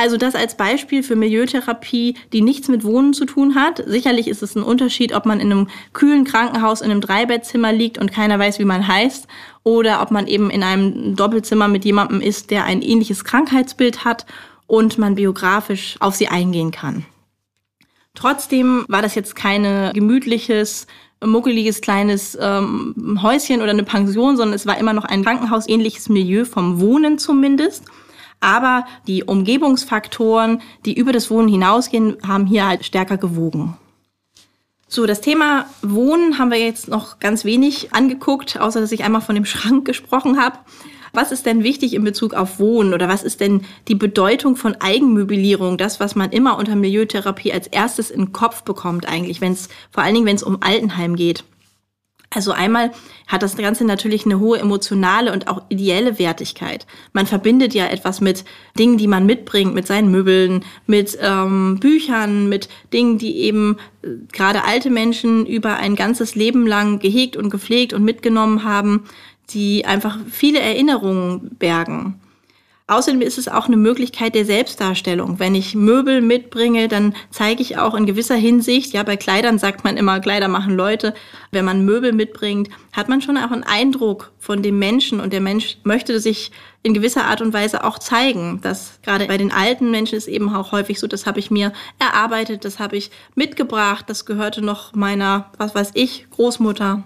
Also 0.00 0.16
das 0.16 0.34
als 0.34 0.56
Beispiel 0.56 1.02
für 1.02 1.14
Milieutherapie, 1.14 2.16
die 2.32 2.40
nichts 2.40 2.68
mit 2.68 2.84
Wohnen 2.84 3.12
zu 3.12 3.26
tun 3.26 3.54
hat. 3.54 3.82
Sicherlich 3.86 4.28
ist 4.28 4.42
es 4.42 4.56
ein 4.56 4.62
Unterschied, 4.62 5.14
ob 5.14 5.26
man 5.26 5.40
in 5.40 5.52
einem 5.52 5.68
kühlen 5.92 6.24
Krankenhaus 6.24 6.80
in 6.80 6.90
einem 6.90 7.02
Dreibettzimmer 7.02 7.70
liegt 7.70 7.98
und 7.98 8.10
keiner 8.10 8.38
weiß, 8.38 8.58
wie 8.58 8.64
man 8.64 8.88
heißt, 8.88 9.28
oder 9.62 10.00
ob 10.00 10.10
man 10.10 10.26
eben 10.26 10.48
in 10.48 10.62
einem 10.62 11.16
Doppelzimmer 11.16 11.68
mit 11.68 11.84
jemandem 11.84 12.22
ist, 12.22 12.50
der 12.50 12.64
ein 12.64 12.80
ähnliches 12.80 13.24
Krankheitsbild 13.24 14.06
hat 14.06 14.24
und 14.66 14.96
man 14.96 15.16
biografisch 15.16 15.96
auf 16.00 16.14
sie 16.14 16.28
eingehen 16.28 16.70
kann. 16.70 17.04
Trotzdem 18.14 18.86
war 18.88 19.02
das 19.02 19.14
jetzt 19.14 19.36
keine 19.36 19.92
gemütliches, 19.92 20.86
muckeliges 21.22 21.82
kleines 21.82 22.38
ähm, 22.40 23.18
Häuschen 23.22 23.60
oder 23.60 23.72
eine 23.72 23.84
Pension, 23.84 24.38
sondern 24.38 24.54
es 24.54 24.64
war 24.64 24.78
immer 24.78 24.94
noch 24.94 25.04
ein 25.04 25.24
krankenhausähnliches 25.24 26.08
Milieu 26.08 26.46
vom 26.46 26.80
Wohnen 26.80 27.18
zumindest. 27.18 27.84
Aber 28.40 28.86
die 29.06 29.24
Umgebungsfaktoren, 29.24 30.62
die 30.86 30.94
über 30.94 31.12
das 31.12 31.30
Wohnen 31.30 31.48
hinausgehen, 31.48 32.16
haben 32.26 32.46
hier 32.46 32.66
halt 32.66 32.84
stärker 32.84 33.18
gewogen. 33.18 33.76
So, 34.88 35.06
das 35.06 35.20
Thema 35.20 35.66
Wohnen 35.82 36.38
haben 36.38 36.50
wir 36.50 36.58
jetzt 36.58 36.88
noch 36.88 37.20
ganz 37.20 37.44
wenig 37.44 37.92
angeguckt, 37.92 38.58
außer 38.58 38.80
dass 38.80 38.90
ich 38.90 39.04
einmal 39.04 39.20
von 39.20 39.36
dem 39.36 39.44
Schrank 39.46 39.84
gesprochen 39.84 40.40
habe. 40.40 40.58
Was 41.12 41.32
ist 41.32 41.44
denn 41.44 41.64
wichtig 41.64 41.94
in 41.94 42.04
Bezug 42.04 42.34
auf 42.34 42.58
Wohnen 42.58 42.94
oder 42.94 43.08
was 43.08 43.22
ist 43.22 43.40
denn 43.40 43.62
die 43.88 43.94
Bedeutung 43.94 44.56
von 44.56 44.76
Eigenmöblierung, 44.80 45.76
das, 45.76 46.00
was 46.00 46.14
man 46.14 46.30
immer 46.30 46.56
unter 46.56 46.76
Milieutherapie 46.76 47.52
als 47.52 47.66
erstes 47.66 48.10
in 48.10 48.26
den 48.26 48.32
Kopf 48.32 48.62
bekommt 48.62 49.08
eigentlich, 49.08 49.40
wenn 49.40 49.52
es 49.52 49.68
vor 49.90 50.02
allen 50.02 50.14
Dingen, 50.14 50.26
wenn 50.26 50.36
es 50.36 50.42
um 50.42 50.62
Altenheim 50.62 51.16
geht? 51.16 51.44
Also 52.32 52.52
einmal 52.52 52.92
hat 53.26 53.42
das 53.42 53.56
Ganze 53.56 53.84
natürlich 53.84 54.24
eine 54.24 54.38
hohe 54.38 54.60
emotionale 54.60 55.32
und 55.32 55.48
auch 55.48 55.62
ideelle 55.68 56.20
Wertigkeit. 56.20 56.86
Man 57.12 57.26
verbindet 57.26 57.74
ja 57.74 57.86
etwas 57.86 58.20
mit 58.20 58.44
Dingen, 58.78 58.98
die 58.98 59.08
man 59.08 59.26
mitbringt, 59.26 59.74
mit 59.74 59.88
seinen 59.88 60.12
Möbeln, 60.12 60.64
mit 60.86 61.18
ähm, 61.20 61.78
Büchern, 61.80 62.48
mit 62.48 62.68
Dingen, 62.92 63.18
die 63.18 63.38
eben 63.38 63.78
äh, 64.02 64.10
gerade 64.32 64.62
alte 64.62 64.90
Menschen 64.90 65.44
über 65.44 65.78
ein 65.78 65.96
ganzes 65.96 66.36
Leben 66.36 66.68
lang 66.68 67.00
gehegt 67.00 67.36
und 67.36 67.50
gepflegt 67.50 67.92
und 67.92 68.04
mitgenommen 68.04 68.62
haben, 68.62 69.06
die 69.50 69.84
einfach 69.84 70.16
viele 70.30 70.60
Erinnerungen 70.60 71.56
bergen. 71.58 72.20
Außerdem 72.90 73.20
ist 73.20 73.38
es 73.38 73.46
auch 73.46 73.68
eine 73.68 73.76
Möglichkeit 73.76 74.34
der 74.34 74.44
Selbstdarstellung. 74.44 75.38
Wenn 75.38 75.54
ich 75.54 75.76
Möbel 75.76 76.20
mitbringe, 76.20 76.88
dann 76.88 77.14
zeige 77.30 77.62
ich 77.62 77.78
auch 77.78 77.94
in 77.94 78.04
gewisser 78.04 78.34
Hinsicht, 78.34 78.92
ja, 78.92 79.04
bei 79.04 79.16
Kleidern 79.16 79.60
sagt 79.60 79.84
man 79.84 79.96
immer, 79.96 80.18
Kleider 80.18 80.48
machen 80.48 80.74
Leute. 80.74 81.14
Wenn 81.52 81.64
man 81.64 81.84
Möbel 81.84 82.12
mitbringt, 82.12 82.68
hat 82.92 83.08
man 83.08 83.22
schon 83.22 83.36
auch 83.36 83.52
einen 83.52 83.62
Eindruck 83.62 84.32
von 84.40 84.60
dem 84.64 84.80
Menschen 84.80 85.20
und 85.20 85.32
der 85.32 85.40
Mensch 85.40 85.78
möchte 85.84 86.18
sich 86.18 86.50
in 86.82 86.92
gewisser 86.92 87.26
Art 87.26 87.40
und 87.40 87.52
Weise 87.52 87.84
auch 87.84 88.00
zeigen. 88.00 88.58
Das 88.60 88.98
gerade 89.04 89.26
bei 89.26 89.36
den 89.36 89.52
alten 89.52 89.92
Menschen 89.92 90.18
ist 90.18 90.26
eben 90.26 90.52
auch 90.52 90.72
häufig 90.72 90.98
so, 90.98 91.06
das 91.06 91.26
habe 91.26 91.38
ich 91.38 91.52
mir 91.52 91.72
erarbeitet, 92.00 92.64
das 92.64 92.80
habe 92.80 92.96
ich 92.96 93.12
mitgebracht, 93.36 94.06
das 94.08 94.26
gehörte 94.26 94.62
noch 94.62 94.94
meiner, 94.94 95.52
was 95.58 95.76
weiß 95.76 95.92
ich, 95.94 96.26
Großmutter 96.32 97.04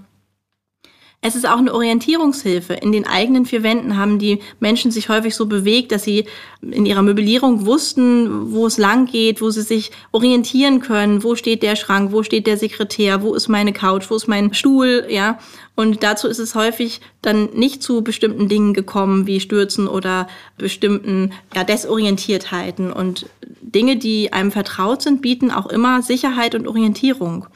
es 1.26 1.34
ist 1.34 1.48
auch 1.48 1.56
eine 1.56 1.72
Orientierungshilfe. 1.72 2.74
In 2.74 2.92
den 2.92 3.06
eigenen 3.06 3.46
vier 3.46 3.62
Wänden 3.62 3.96
haben 3.96 4.18
die 4.18 4.40
Menschen 4.60 4.90
sich 4.90 5.08
häufig 5.08 5.34
so 5.34 5.46
bewegt, 5.46 5.90
dass 5.90 6.04
sie 6.04 6.26
in 6.60 6.84
ihrer 6.84 7.00
Möblierung 7.00 7.64
wussten, 7.64 8.52
wo 8.52 8.66
es 8.66 8.76
lang 8.76 9.06
geht, 9.06 9.40
wo 9.40 9.48
sie 9.48 9.62
sich 9.62 9.90
orientieren 10.12 10.80
können, 10.80 11.24
wo 11.24 11.34
steht 11.34 11.62
der 11.62 11.76
Schrank, 11.76 12.12
wo 12.12 12.22
steht 12.22 12.46
der 12.46 12.58
Sekretär, 12.58 13.22
wo 13.22 13.32
ist 13.32 13.48
meine 13.48 13.72
Couch, 13.72 14.10
wo 14.10 14.16
ist 14.16 14.28
mein 14.28 14.52
Stuhl, 14.52 15.06
ja. 15.08 15.38
Und 15.74 16.02
dazu 16.02 16.28
ist 16.28 16.38
es 16.38 16.54
häufig 16.54 17.00
dann 17.22 17.48
nicht 17.54 17.82
zu 17.82 18.04
bestimmten 18.04 18.46
Dingen 18.46 18.74
gekommen, 18.74 19.26
wie 19.26 19.40
Stürzen 19.40 19.88
oder 19.88 20.28
bestimmten 20.58 21.32
ja, 21.56 21.64
Desorientiertheiten. 21.64 22.92
Und 22.92 23.30
Dinge, 23.62 23.96
die 23.96 24.30
einem 24.34 24.52
vertraut 24.52 25.00
sind, 25.00 25.22
bieten 25.22 25.50
auch 25.50 25.66
immer 25.66 26.02
Sicherheit 26.02 26.54
und 26.54 26.68
Orientierung 26.68 27.46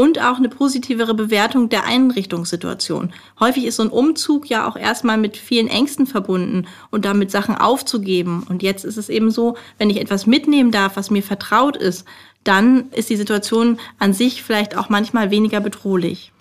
und 0.00 0.18
auch 0.18 0.38
eine 0.38 0.48
positivere 0.48 1.12
Bewertung 1.12 1.68
der 1.68 1.84
Einrichtungssituation. 1.84 3.12
Häufig 3.38 3.66
ist 3.66 3.76
so 3.76 3.82
ein 3.82 3.90
Umzug 3.90 4.48
ja 4.48 4.66
auch 4.66 4.76
erstmal 4.76 5.18
mit 5.18 5.36
vielen 5.36 5.68
Ängsten 5.68 6.06
verbunden 6.06 6.66
und 6.90 7.04
damit 7.04 7.30
Sachen 7.30 7.54
aufzugeben. 7.54 8.46
Und 8.48 8.62
jetzt 8.62 8.86
ist 8.86 8.96
es 8.96 9.10
eben 9.10 9.30
so, 9.30 9.58
wenn 9.76 9.90
ich 9.90 10.00
etwas 10.00 10.26
mitnehmen 10.26 10.70
darf, 10.70 10.96
was 10.96 11.10
mir 11.10 11.22
vertraut 11.22 11.76
ist, 11.76 12.06
dann 12.44 12.88
ist 12.92 13.10
die 13.10 13.16
Situation 13.16 13.78
an 13.98 14.14
sich 14.14 14.42
vielleicht 14.42 14.74
auch 14.74 14.88
manchmal 14.88 15.30
weniger 15.30 15.60
bedrohlich. 15.60 16.32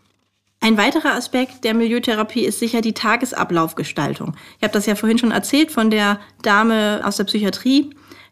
Ein 0.61 0.77
weiterer 0.77 1.15
Aspekt 1.15 1.65
der 1.65 1.73
Milieutherapie 1.73 2.45
ist 2.45 2.59
sicher 2.59 2.79
die 2.79 2.93
Tagesablaufgestaltung. 2.93 4.37
Ich 4.59 4.63
habe 4.63 4.71
das 4.71 4.85
ja 4.85 4.95
vorhin 4.95 5.17
schon 5.17 5.31
erzählt 5.31 5.71
von 5.71 5.91
der 5.91 6.21
Dame 6.43 7.01
aus 7.03 7.17
der 7.17 7.25
Psychiatrie, 7.25 7.89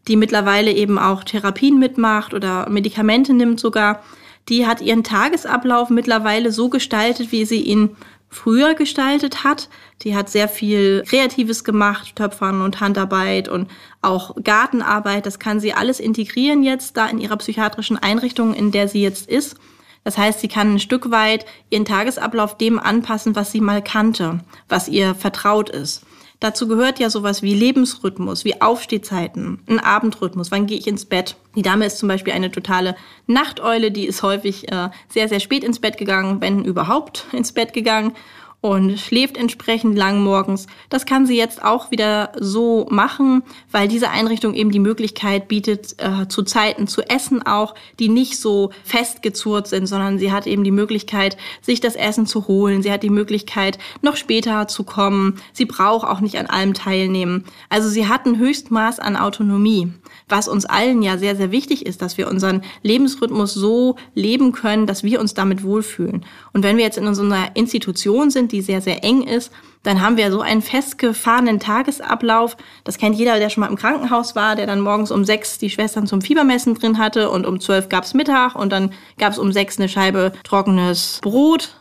die 0.07 0.15
mittlerweile 0.15 0.72
eben 0.72 0.98
auch 0.98 1.25
Therapien 1.25 1.79
mitmacht 1.79 2.34
oder 2.34 2.69
Medikamente 2.69 3.34
nimmt 3.34 3.60
sogar 3.60 4.01
die 4.50 4.66
hat 4.66 4.82
ihren 4.82 5.04
Tagesablauf 5.04 5.89
mittlerweile 5.89 6.51
so 6.51 6.70
gestaltet, 6.70 7.32
wie 7.32 7.46
sie 7.46 7.62
ihn 7.62 7.96
früher 8.30 8.74
gestaltet 8.74 9.44
hat. 9.44 9.70
Die 10.01 10.16
hat 10.16 10.30
sehr 10.30 10.48
viel 10.48 11.04
Kreatives 11.08 11.63
gemacht, 11.63 12.16
Töpfern 12.16 12.62
und 12.62 12.80
Handarbeit 12.80 13.50
und 13.50 13.70
auch 14.01 14.36
Gartenarbeit. 14.44 15.25
Das 15.25 15.39
kann 15.39 15.60
sie 15.60 15.74
alles 15.74 16.00
integrieren 16.00 16.63
jetzt 16.63 16.98
da 16.98 17.08
in 17.08 17.20
ihrer 17.20 17.38
psychiatrischen 17.38 17.98
Einrichtung, 17.98 18.54
in 18.54 18.72
der 18.72 18.88
sie 18.88 19.01
jetzt 19.01 19.30
ist. 19.30 19.58
Das 20.04 20.18
heißt, 20.18 20.39
sie 20.39 20.48
kann 20.48 20.75
ein 20.75 20.80
Stück 20.80 21.12
weit 21.12 21.46
ihren 21.70 21.84
Tagesablauf 21.84 22.58
dem 22.58 22.80
anpassen, 22.80 23.36
was 23.36 23.51
sie 23.51 23.60
mal 23.60 23.82
kannte, 23.82 24.39
was 24.70 24.88
ihr 24.88 25.16
vertraut 25.16 25.70
ist. 25.70 26.04
Dazu 26.39 26.67
gehört 26.67 27.00
ja 27.00 27.10
sowas 27.10 27.41
wie 27.41 27.56
Lebensrhythmus, 27.56 28.46
wie 28.46 28.62
Aufstehzeiten, 28.62 29.60
ein 29.67 29.79
Abendrhythmus, 29.79 30.51
wann 30.51 30.67
gehe 30.67 30.77
ich 30.77 30.86
ins 30.86 31.06
Bett. 31.06 31.36
Die 31.56 31.63
Dame 31.63 31.86
ist 31.86 31.98
zum 31.98 32.08
Beispiel 32.10 32.34
eine 32.34 32.51
totale 32.51 32.96
Nachteule, 33.25 33.91
die 33.91 34.06
ist 34.06 34.22
häufig 34.22 34.72
äh, 34.72 34.89
sehr, 35.10 35.29
sehr 35.29 35.39
spät 35.39 35.63
ins 35.63 35.79
Bett 35.79 35.98
gegangen, 35.98 36.39
wenn 36.39 36.63
überhaupt 36.63 37.25
ins 37.32 37.53
Bett 37.53 37.74
gegangen 37.74 38.13
und 38.60 39.00
schläft 39.00 39.38
entsprechend 39.38 39.98
lang 39.98 40.22
morgens. 40.22 40.66
Das 40.90 41.06
kann 41.06 41.28
sie 41.28 41.38
jetzt 41.38 41.64
auch 41.64 41.92
wieder 41.92 42.32
so 42.40 42.88
machen, 42.90 43.44
weil 43.72 43.88
diese 43.88 44.10
Einrichtung 44.10 44.56
eben 44.56 44.72
die 44.72 44.80
Möglichkeit 44.80 45.48
bietet, 45.48 45.96
äh, 46.00 46.28
zu 46.28 46.42
Zeiten 46.44 46.88
zu 46.88 47.04
essen 47.04 47.44
auch, 47.44 47.76
die 48.00 48.10
nicht 48.10 48.40
so 48.40 48.72
festgezurrt 48.84 49.68
sind, 49.68 49.86
sondern 49.86 50.18
sie 50.18 50.32
hat 50.32 50.48
eben 50.48 50.64
die 50.64 50.72
Möglichkeit, 50.72 51.38
sich 51.62 51.82
das 51.82 51.96
Essen 51.96 52.26
zu 52.26 52.48
holen. 52.48 52.82
Sie 52.82 52.92
hat 52.92 53.04
die 53.04 53.12
Möglichkeit, 53.12 53.78
noch 54.02 54.16
später 54.16 54.68
zu 54.68 54.84
kommen. 54.84 55.40
Sie 55.54 55.66
braucht 55.66 56.08
auch 56.08 56.20
nicht 56.20 56.38
an 56.40 56.48
allem 56.48 56.74
teilnehmen. 56.74 57.46
Also 57.70 57.90
sie 57.90 58.08
hat 58.08 58.26
ein 58.26 58.40
Höchstmaß 58.40 59.00
an 59.00 59.18
Autonomie 59.18 59.92
was 60.30 60.48
uns 60.48 60.66
allen 60.66 61.02
ja 61.02 61.18
sehr, 61.18 61.36
sehr 61.36 61.52
wichtig 61.52 61.86
ist, 61.86 62.02
dass 62.02 62.18
wir 62.18 62.28
unseren 62.28 62.62
Lebensrhythmus 62.84 63.54
so 63.54 63.96
leben 64.14 64.52
können, 64.52 64.86
dass 64.86 65.04
wir 65.04 65.20
uns 65.20 65.34
damit 65.34 65.64
wohlfühlen. 65.64 66.26
Und 66.54 66.64
wenn 66.64 66.78
wir 66.78 66.84
jetzt 66.84 66.98
in 66.98 67.08
einer 67.08 67.56
Institution 67.56 68.30
sind, 68.30 68.47
die 68.51 68.62
sehr, 68.62 68.82
sehr 68.82 69.04
eng 69.04 69.24
ist, 69.24 69.51
dann 69.84 70.01
haben 70.01 70.18
wir 70.18 70.32
so 70.32 70.42
einen 70.42 70.62
festgefahrenen 70.62 71.60
Tagesablauf. 71.60 72.58
Das 72.84 72.98
kennt 72.98 73.16
jeder, 73.16 73.39
der 73.39 73.50
schon 73.50 73.62
mal 73.62 73.70
im 73.70 73.77
Krankenhaus 73.77 74.36
war, 74.36 74.56
der 74.56 74.68
dann 74.68 74.82
morgens 74.82 75.12
um 75.12 75.24
sechs 75.24 75.58
die 75.58 75.70
Schwestern 75.70 76.08
zum 76.08 76.22
Fiebermessen 76.22 76.75
drin 76.75 76.98
hatte 76.98 77.30
und 77.30 77.46
um 77.46 77.60
zwölf 77.60 77.89
gab's 77.89 78.13
Mittag 78.13 78.56
und 78.56 78.72
dann 78.72 78.94
gab's 79.18 79.38
um 79.38 79.51
sechs 79.51 79.80
eine 79.80 79.89
Scheibe 79.89 80.34
trockenes 80.44 81.20
Brot 81.22 81.75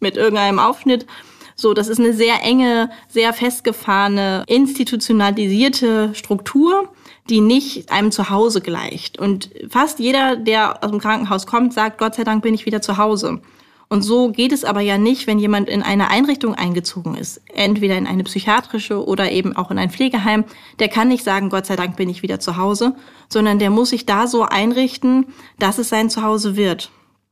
mit 0.00 0.16
irgendeinem 0.16 0.58
Aufschnitt. 0.58 1.06
So, 1.54 1.72
das 1.72 1.88
ist 1.88 1.98
eine 1.98 2.12
sehr 2.12 2.42
enge, 2.42 2.90
sehr 3.08 3.32
festgefahrene, 3.32 4.44
institutionalisierte 4.46 6.14
Struktur 6.14 6.90
die 7.28 7.40
nicht 7.40 7.90
einem 7.90 8.12
Zuhause 8.12 8.60
gleicht. 8.60 9.18
Und 9.18 9.50
fast 9.68 9.98
jeder, 9.98 10.36
der 10.36 10.82
aus 10.82 10.90
dem 10.90 11.00
Krankenhaus 11.00 11.46
kommt, 11.46 11.72
sagt, 11.72 11.98
Gott 11.98 12.14
sei 12.14 12.24
Dank 12.24 12.42
bin 12.42 12.54
ich 12.54 12.66
wieder 12.66 12.80
zu 12.80 12.96
Hause. 12.96 13.40
Und 13.88 14.02
so 14.02 14.30
geht 14.30 14.52
es 14.52 14.64
aber 14.64 14.80
ja 14.80 14.98
nicht, 14.98 15.26
wenn 15.26 15.38
jemand 15.38 15.68
in 15.68 15.82
eine 15.82 16.10
Einrichtung 16.10 16.54
eingezogen 16.54 17.14
ist, 17.14 17.40
entweder 17.54 17.96
in 17.96 18.06
eine 18.06 18.24
psychiatrische 18.24 19.04
oder 19.04 19.30
eben 19.30 19.56
auch 19.56 19.70
in 19.70 19.78
ein 19.78 19.90
Pflegeheim. 19.90 20.44
Der 20.80 20.88
kann 20.88 21.08
nicht 21.08 21.22
sagen, 21.22 21.50
Gott 21.50 21.66
sei 21.66 21.76
Dank 21.76 21.96
bin 21.96 22.08
ich 22.08 22.22
wieder 22.22 22.40
zu 22.40 22.56
Hause, 22.56 22.96
sondern 23.28 23.60
der 23.60 23.70
muss 23.70 23.90
sich 23.90 24.04
da 24.04 24.26
so 24.26 24.42
einrichten, 24.42 25.26
dass 25.58 25.78
es 25.78 25.88
sein 25.88 26.10
Zuhause 26.10 26.56
wird. 26.56 26.90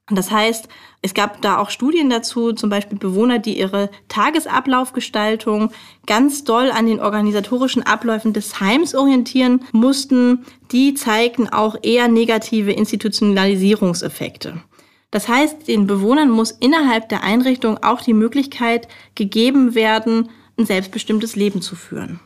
Und 0.08 0.16
das 0.16 0.30
heißt, 0.30 0.68
es 1.00 1.14
gab 1.14 1.40
da 1.40 1.58
auch 1.58 1.70
Studien 1.70 2.10
dazu, 2.10 2.52
zum 2.52 2.68
Beispiel 2.68 2.98
Bewohner, 2.98 3.38
die 3.38 3.58
ihre 3.58 3.90
Tagesablaufgestaltung 4.08 5.70
ganz 6.06 6.44
doll 6.44 6.70
an 6.70 6.86
den 6.86 7.00
organisatorischen 7.00 7.82
Abläufen 7.82 8.34
des 8.34 8.60
Heims 8.60 8.94
orientieren 8.94 9.64
mussten. 9.72 10.44
Die 10.72 10.92
zeigten 10.92 11.48
auch 11.48 11.76
eher 11.82 12.08
negative 12.08 12.72
Institutionalisierungseffekte. 12.72 14.62
Das 15.14 15.28
heißt, 15.28 15.68
den 15.68 15.86
Bewohnern 15.86 16.28
muss 16.28 16.50
innerhalb 16.50 17.08
der 17.08 17.22
Einrichtung 17.22 17.80
auch 17.84 18.00
die 18.00 18.12
Möglichkeit 18.12 18.88
gegeben 19.14 19.76
werden, 19.76 20.28
ein 20.58 20.66
selbstbestimmtes 20.66 21.36
Leben 21.36 21.62
zu 21.62 21.76
führen. 21.76 22.18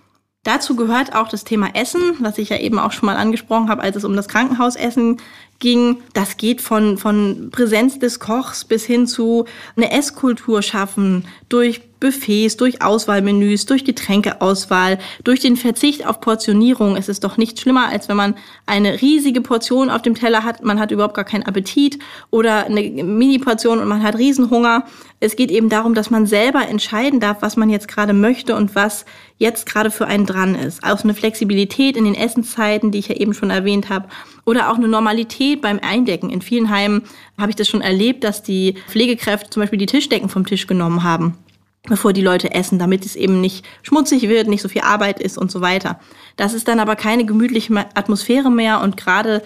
Dazu 0.42 0.74
gehört 0.74 1.14
auch 1.14 1.28
das 1.28 1.44
Thema 1.44 1.74
Essen, 1.74 2.00
was 2.20 2.38
ich 2.38 2.48
ja 2.48 2.56
eben 2.56 2.78
auch 2.78 2.92
schon 2.92 3.04
mal 3.04 3.16
angesprochen 3.16 3.68
habe, 3.68 3.82
als 3.82 3.96
es 3.96 4.04
um 4.06 4.16
das 4.16 4.26
Krankenhausessen 4.26 5.18
ging. 5.58 5.98
Das 6.14 6.38
geht 6.38 6.62
von, 6.62 6.96
von 6.96 7.50
Präsenz 7.50 7.98
des 7.98 8.20
Kochs 8.20 8.64
bis 8.64 8.86
hin 8.86 9.06
zu 9.06 9.44
eine 9.76 9.92
Esskultur 9.92 10.62
schaffen 10.62 11.26
durch 11.50 11.82
Buffets, 12.00 12.56
durch 12.56 12.82
Auswahlmenüs, 12.82 13.66
durch 13.66 13.84
Getränkeauswahl, 13.84 14.98
durch 15.24 15.40
den 15.40 15.56
Verzicht 15.56 16.06
auf 16.06 16.20
Portionierung. 16.20 16.96
Es 16.96 17.08
ist 17.08 17.24
doch 17.24 17.36
nicht 17.36 17.60
schlimmer, 17.60 17.88
als 17.88 18.08
wenn 18.08 18.16
man 18.16 18.34
eine 18.66 19.00
riesige 19.00 19.40
Portion 19.40 19.90
auf 19.90 20.02
dem 20.02 20.14
Teller 20.14 20.44
hat, 20.44 20.62
man 20.64 20.78
hat 20.78 20.90
überhaupt 20.90 21.14
gar 21.14 21.24
keinen 21.24 21.44
Appetit 21.44 21.98
oder 22.30 22.66
eine 22.66 22.82
Mini-Portion 22.82 23.78
und 23.78 23.88
man 23.88 24.02
hat 24.02 24.16
Riesenhunger. 24.16 24.84
Es 25.20 25.34
geht 25.34 25.50
eben 25.50 25.68
darum, 25.68 25.94
dass 25.94 26.10
man 26.10 26.26
selber 26.26 26.68
entscheiden 26.68 27.18
darf, 27.18 27.38
was 27.40 27.56
man 27.56 27.70
jetzt 27.70 27.88
gerade 27.88 28.12
möchte 28.12 28.54
und 28.54 28.76
was 28.76 29.04
jetzt 29.36 29.66
gerade 29.66 29.90
für 29.90 30.06
einen 30.06 30.26
dran 30.26 30.54
ist. 30.54 30.84
Auch 30.84 31.02
eine 31.02 31.14
Flexibilität 31.14 31.96
in 31.96 32.04
den 32.04 32.14
Essenszeiten, 32.14 32.92
die 32.92 32.98
ich 32.98 33.08
ja 33.08 33.16
eben 33.16 33.34
schon 33.34 33.50
erwähnt 33.50 33.88
habe, 33.88 34.08
oder 34.44 34.70
auch 34.70 34.76
eine 34.76 34.88
Normalität 34.88 35.60
beim 35.60 35.80
Eindecken. 35.80 36.30
In 36.30 36.40
vielen 36.40 36.70
Heimen 36.70 37.02
habe 37.36 37.50
ich 37.50 37.56
das 37.56 37.68
schon 37.68 37.80
erlebt, 37.80 38.22
dass 38.22 38.42
die 38.42 38.74
Pflegekräfte 38.88 39.50
zum 39.50 39.62
Beispiel 39.62 39.78
die 39.78 39.86
Tischdecken 39.86 40.28
vom 40.28 40.46
Tisch 40.46 40.66
genommen 40.66 41.02
haben 41.02 41.36
bevor 41.84 42.12
die 42.12 42.22
Leute 42.22 42.52
essen, 42.54 42.78
damit 42.78 43.06
es 43.06 43.16
eben 43.16 43.40
nicht 43.40 43.64
schmutzig 43.82 44.28
wird, 44.28 44.48
nicht 44.48 44.62
so 44.62 44.68
viel 44.68 44.82
Arbeit 44.82 45.20
ist 45.20 45.38
und 45.38 45.50
so 45.50 45.60
weiter. 45.60 46.00
Das 46.36 46.54
ist 46.54 46.68
dann 46.68 46.80
aber 46.80 46.96
keine 46.96 47.24
gemütliche 47.24 47.74
Atmosphäre 47.94 48.50
mehr 48.50 48.80
und 48.80 48.96
gerade 48.96 49.42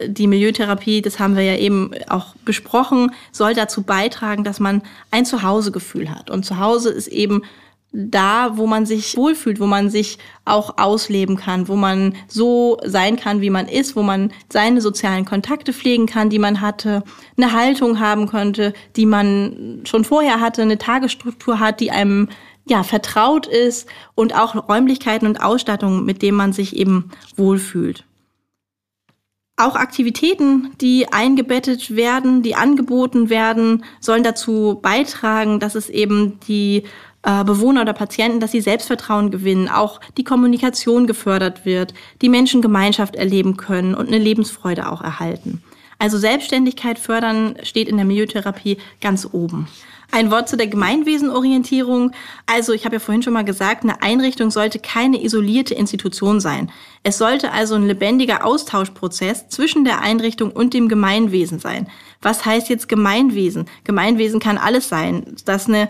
die 0.00 0.26
Milieutherapie, 0.26 1.00
das 1.00 1.18
haben 1.18 1.36
wir 1.36 1.42
ja 1.42 1.56
eben 1.56 1.92
auch 2.08 2.34
besprochen, 2.44 3.12
soll 3.32 3.54
dazu 3.54 3.82
beitragen, 3.82 4.44
dass 4.44 4.60
man 4.60 4.82
ein 5.10 5.24
Zuhausegefühl 5.24 6.10
hat. 6.10 6.30
Und 6.30 6.44
Zuhause 6.44 6.90
ist 6.90 7.08
eben 7.08 7.42
da, 7.92 8.56
wo 8.56 8.66
man 8.66 8.84
sich 8.84 9.16
wohlfühlt, 9.16 9.58
wo 9.60 9.66
man 9.66 9.88
sich 9.88 10.18
auch 10.44 10.76
ausleben 10.78 11.36
kann, 11.36 11.68
wo 11.68 11.76
man 11.76 12.14
so 12.28 12.78
sein 12.84 13.16
kann, 13.16 13.40
wie 13.40 13.50
man 13.50 13.68
ist, 13.68 13.96
wo 13.96 14.02
man 14.02 14.32
seine 14.52 14.80
sozialen 14.80 15.24
Kontakte 15.24 15.72
pflegen 15.72 16.06
kann, 16.06 16.28
die 16.28 16.38
man 16.38 16.60
hatte, 16.60 17.02
eine 17.36 17.52
Haltung 17.52 17.98
haben 17.98 18.26
könnte, 18.28 18.74
die 18.96 19.06
man 19.06 19.80
schon 19.84 20.04
vorher 20.04 20.40
hatte, 20.40 20.62
eine 20.62 20.78
Tagesstruktur 20.78 21.58
hat, 21.58 21.80
die 21.80 21.90
einem 21.90 22.28
ja 22.68 22.82
vertraut 22.82 23.46
ist 23.46 23.88
und 24.14 24.34
auch 24.34 24.68
Räumlichkeiten 24.68 25.26
und 25.26 25.42
Ausstattung, 25.42 26.04
mit 26.04 26.20
denen 26.20 26.36
man 26.36 26.52
sich 26.52 26.76
eben 26.76 27.10
wohlfühlt. 27.36 28.04
Auch 29.58 29.74
Aktivitäten, 29.74 30.72
die 30.82 31.10
eingebettet 31.10 31.96
werden, 31.96 32.42
die 32.42 32.54
angeboten 32.54 33.30
werden, 33.30 33.84
sollen 34.00 34.22
dazu 34.22 34.78
beitragen, 34.82 35.60
dass 35.60 35.74
es 35.74 35.88
eben 35.88 36.38
die 36.46 36.82
äh, 37.22 37.42
Bewohner 37.42 37.80
oder 37.80 37.94
Patienten, 37.94 38.38
dass 38.38 38.52
sie 38.52 38.60
Selbstvertrauen 38.60 39.30
gewinnen, 39.30 39.70
auch 39.70 40.00
die 40.18 40.24
Kommunikation 40.24 41.06
gefördert 41.06 41.64
wird, 41.64 41.94
die 42.20 42.28
Menschen 42.28 42.60
Gemeinschaft 42.60 43.16
erleben 43.16 43.56
können 43.56 43.94
und 43.94 44.08
eine 44.08 44.18
Lebensfreude 44.18 44.92
auch 44.92 45.00
erhalten. 45.00 45.62
Also 45.98 46.18
Selbstständigkeit 46.18 46.98
fördern 46.98 47.56
steht 47.62 47.88
in 47.88 47.96
der 47.96 48.04
Miliotherapie 48.04 48.76
ganz 49.00 49.26
oben. 49.32 49.68
Ein 50.10 50.30
Wort 50.30 50.48
zu 50.48 50.56
der 50.56 50.68
Gemeinwesenorientierung. 50.68 52.12
Also 52.46 52.72
ich 52.72 52.84
habe 52.84 52.96
ja 52.96 53.00
vorhin 53.00 53.22
schon 53.22 53.32
mal 53.32 53.44
gesagt, 53.44 53.82
eine 53.82 54.02
Einrichtung 54.02 54.50
sollte 54.50 54.78
keine 54.78 55.22
isolierte 55.22 55.74
Institution 55.74 56.40
sein. 56.40 56.70
Es 57.02 57.18
sollte 57.18 57.52
also 57.52 57.74
ein 57.74 57.86
lebendiger 57.86 58.44
Austauschprozess 58.44 59.48
zwischen 59.48 59.84
der 59.84 60.00
Einrichtung 60.00 60.52
und 60.52 60.74
dem 60.74 60.88
Gemeinwesen 60.88 61.58
sein. 61.58 61.88
Was 62.22 62.44
heißt 62.44 62.68
jetzt 62.68 62.88
Gemeinwesen? 62.88 63.66
Gemeinwesen 63.84 64.40
kann 64.40 64.58
alles 64.58 64.88
sein, 64.88 65.36
dass 65.44 65.68
eine 65.68 65.88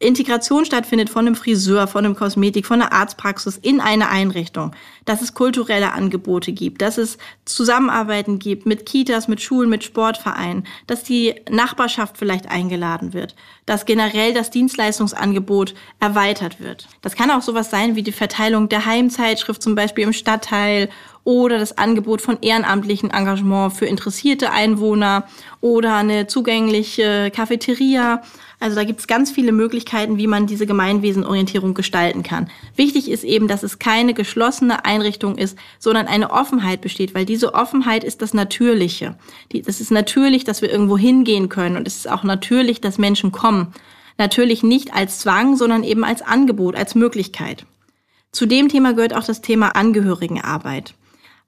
Integration 0.00 0.64
stattfindet 0.64 1.10
von 1.10 1.26
einem 1.26 1.34
Friseur, 1.34 1.88
von 1.88 2.04
einem 2.04 2.14
Kosmetik, 2.14 2.66
von 2.66 2.80
einer 2.80 2.92
Arztpraxis 2.92 3.56
in 3.56 3.80
eine 3.80 4.08
Einrichtung, 4.08 4.72
dass 5.04 5.22
es 5.22 5.34
kulturelle 5.34 5.92
Angebote 5.92 6.52
gibt, 6.52 6.82
dass 6.82 6.98
es 6.98 7.18
Zusammenarbeiten 7.44 8.38
gibt 8.38 8.64
mit 8.64 8.86
Kitas, 8.86 9.26
mit 9.26 9.40
Schulen, 9.40 9.68
mit 9.68 9.82
Sportvereinen, 9.82 10.68
dass 10.86 11.02
die 11.02 11.34
Nachbarschaft 11.50 12.16
vielleicht 12.16 12.48
eingeladen 12.48 13.12
wird, 13.12 13.34
dass 13.66 13.86
generell 13.86 14.32
das 14.32 14.50
Dienstleistungsangebot 14.50 15.74
erweitert 15.98 16.60
wird. 16.60 16.86
Das 17.02 17.16
kann 17.16 17.32
auch 17.32 17.42
sowas 17.42 17.68
sein 17.70 17.96
wie 17.96 18.04
die 18.04 18.12
Verteilung 18.12 18.68
der 18.68 18.86
Heimzeitschrift 18.86 19.60
zum 19.60 19.74
Beispiel 19.74 20.04
im 20.04 20.12
Stadtteil 20.12 20.90
oder 21.28 21.58
das 21.58 21.76
Angebot 21.76 22.22
von 22.22 22.38
ehrenamtlichen 22.40 23.10
Engagement 23.10 23.74
für 23.74 23.84
interessierte 23.84 24.50
Einwohner 24.50 25.24
oder 25.60 25.96
eine 25.96 26.26
zugängliche 26.26 27.30
Cafeteria 27.30 28.22
also 28.60 28.74
da 28.74 28.82
gibt 28.82 28.98
es 28.98 29.06
ganz 29.06 29.30
viele 29.30 29.52
Möglichkeiten, 29.52 30.16
wie 30.16 30.26
man 30.26 30.46
diese 30.46 30.66
Gemeinwesenorientierung 30.66 31.74
gestalten 31.74 32.24
kann. 32.24 32.50
Wichtig 32.74 33.08
ist 33.08 33.22
eben, 33.22 33.46
dass 33.46 33.62
es 33.62 33.78
keine 33.78 34.14
geschlossene 34.14 34.84
Einrichtung 34.84 35.38
ist, 35.38 35.56
sondern 35.78 36.08
eine 36.08 36.30
Offenheit 36.30 36.80
besteht, 36.80 37.14
weil 37.14 37.24
diese 37.24 37.54
Offenheit 37.54 38.02
ist 38.02 38.20
das 38.20 38.34
Natürliche. 38.34 39.16
Das 39.52 39.80
ist 39.80 39.92
natürlich, 39.92 40.42
dass 40.42 40.60
wir 40.60 40.70
irgendwo 40.70 40.98
hingehen 40.98 41.48
können 41.48 41.76
und 41.76 41.86
es 41.86 41.96
ist 41.96 42.10
auch 42.10 42.24
natürlich, 42.24 42.80
dass 42.80 42.98
Menschen 42.98 43.30
kommen. 43.30 43.72
Natürlich 44.16 44.64
nicht 44.64 44.92
als 44.92 45.20
Zwang, 45.20 45.56
sondern 45.56 45.84
eben 45.84 46.02
als 46.02 46.22
Angebot, 46.22 46.74
als 46.74 46.96
Möglichkeit. 46.96 47.64
Zu 48.32 48.46
dem 48.46 48.68
Thema 48.68 48.92
gehört 48.92 49.14
auch 49.14 49.24
das 49.24 49.40
Thema 49.40 49.76
Angehörigenarbeit. 49.76 50.94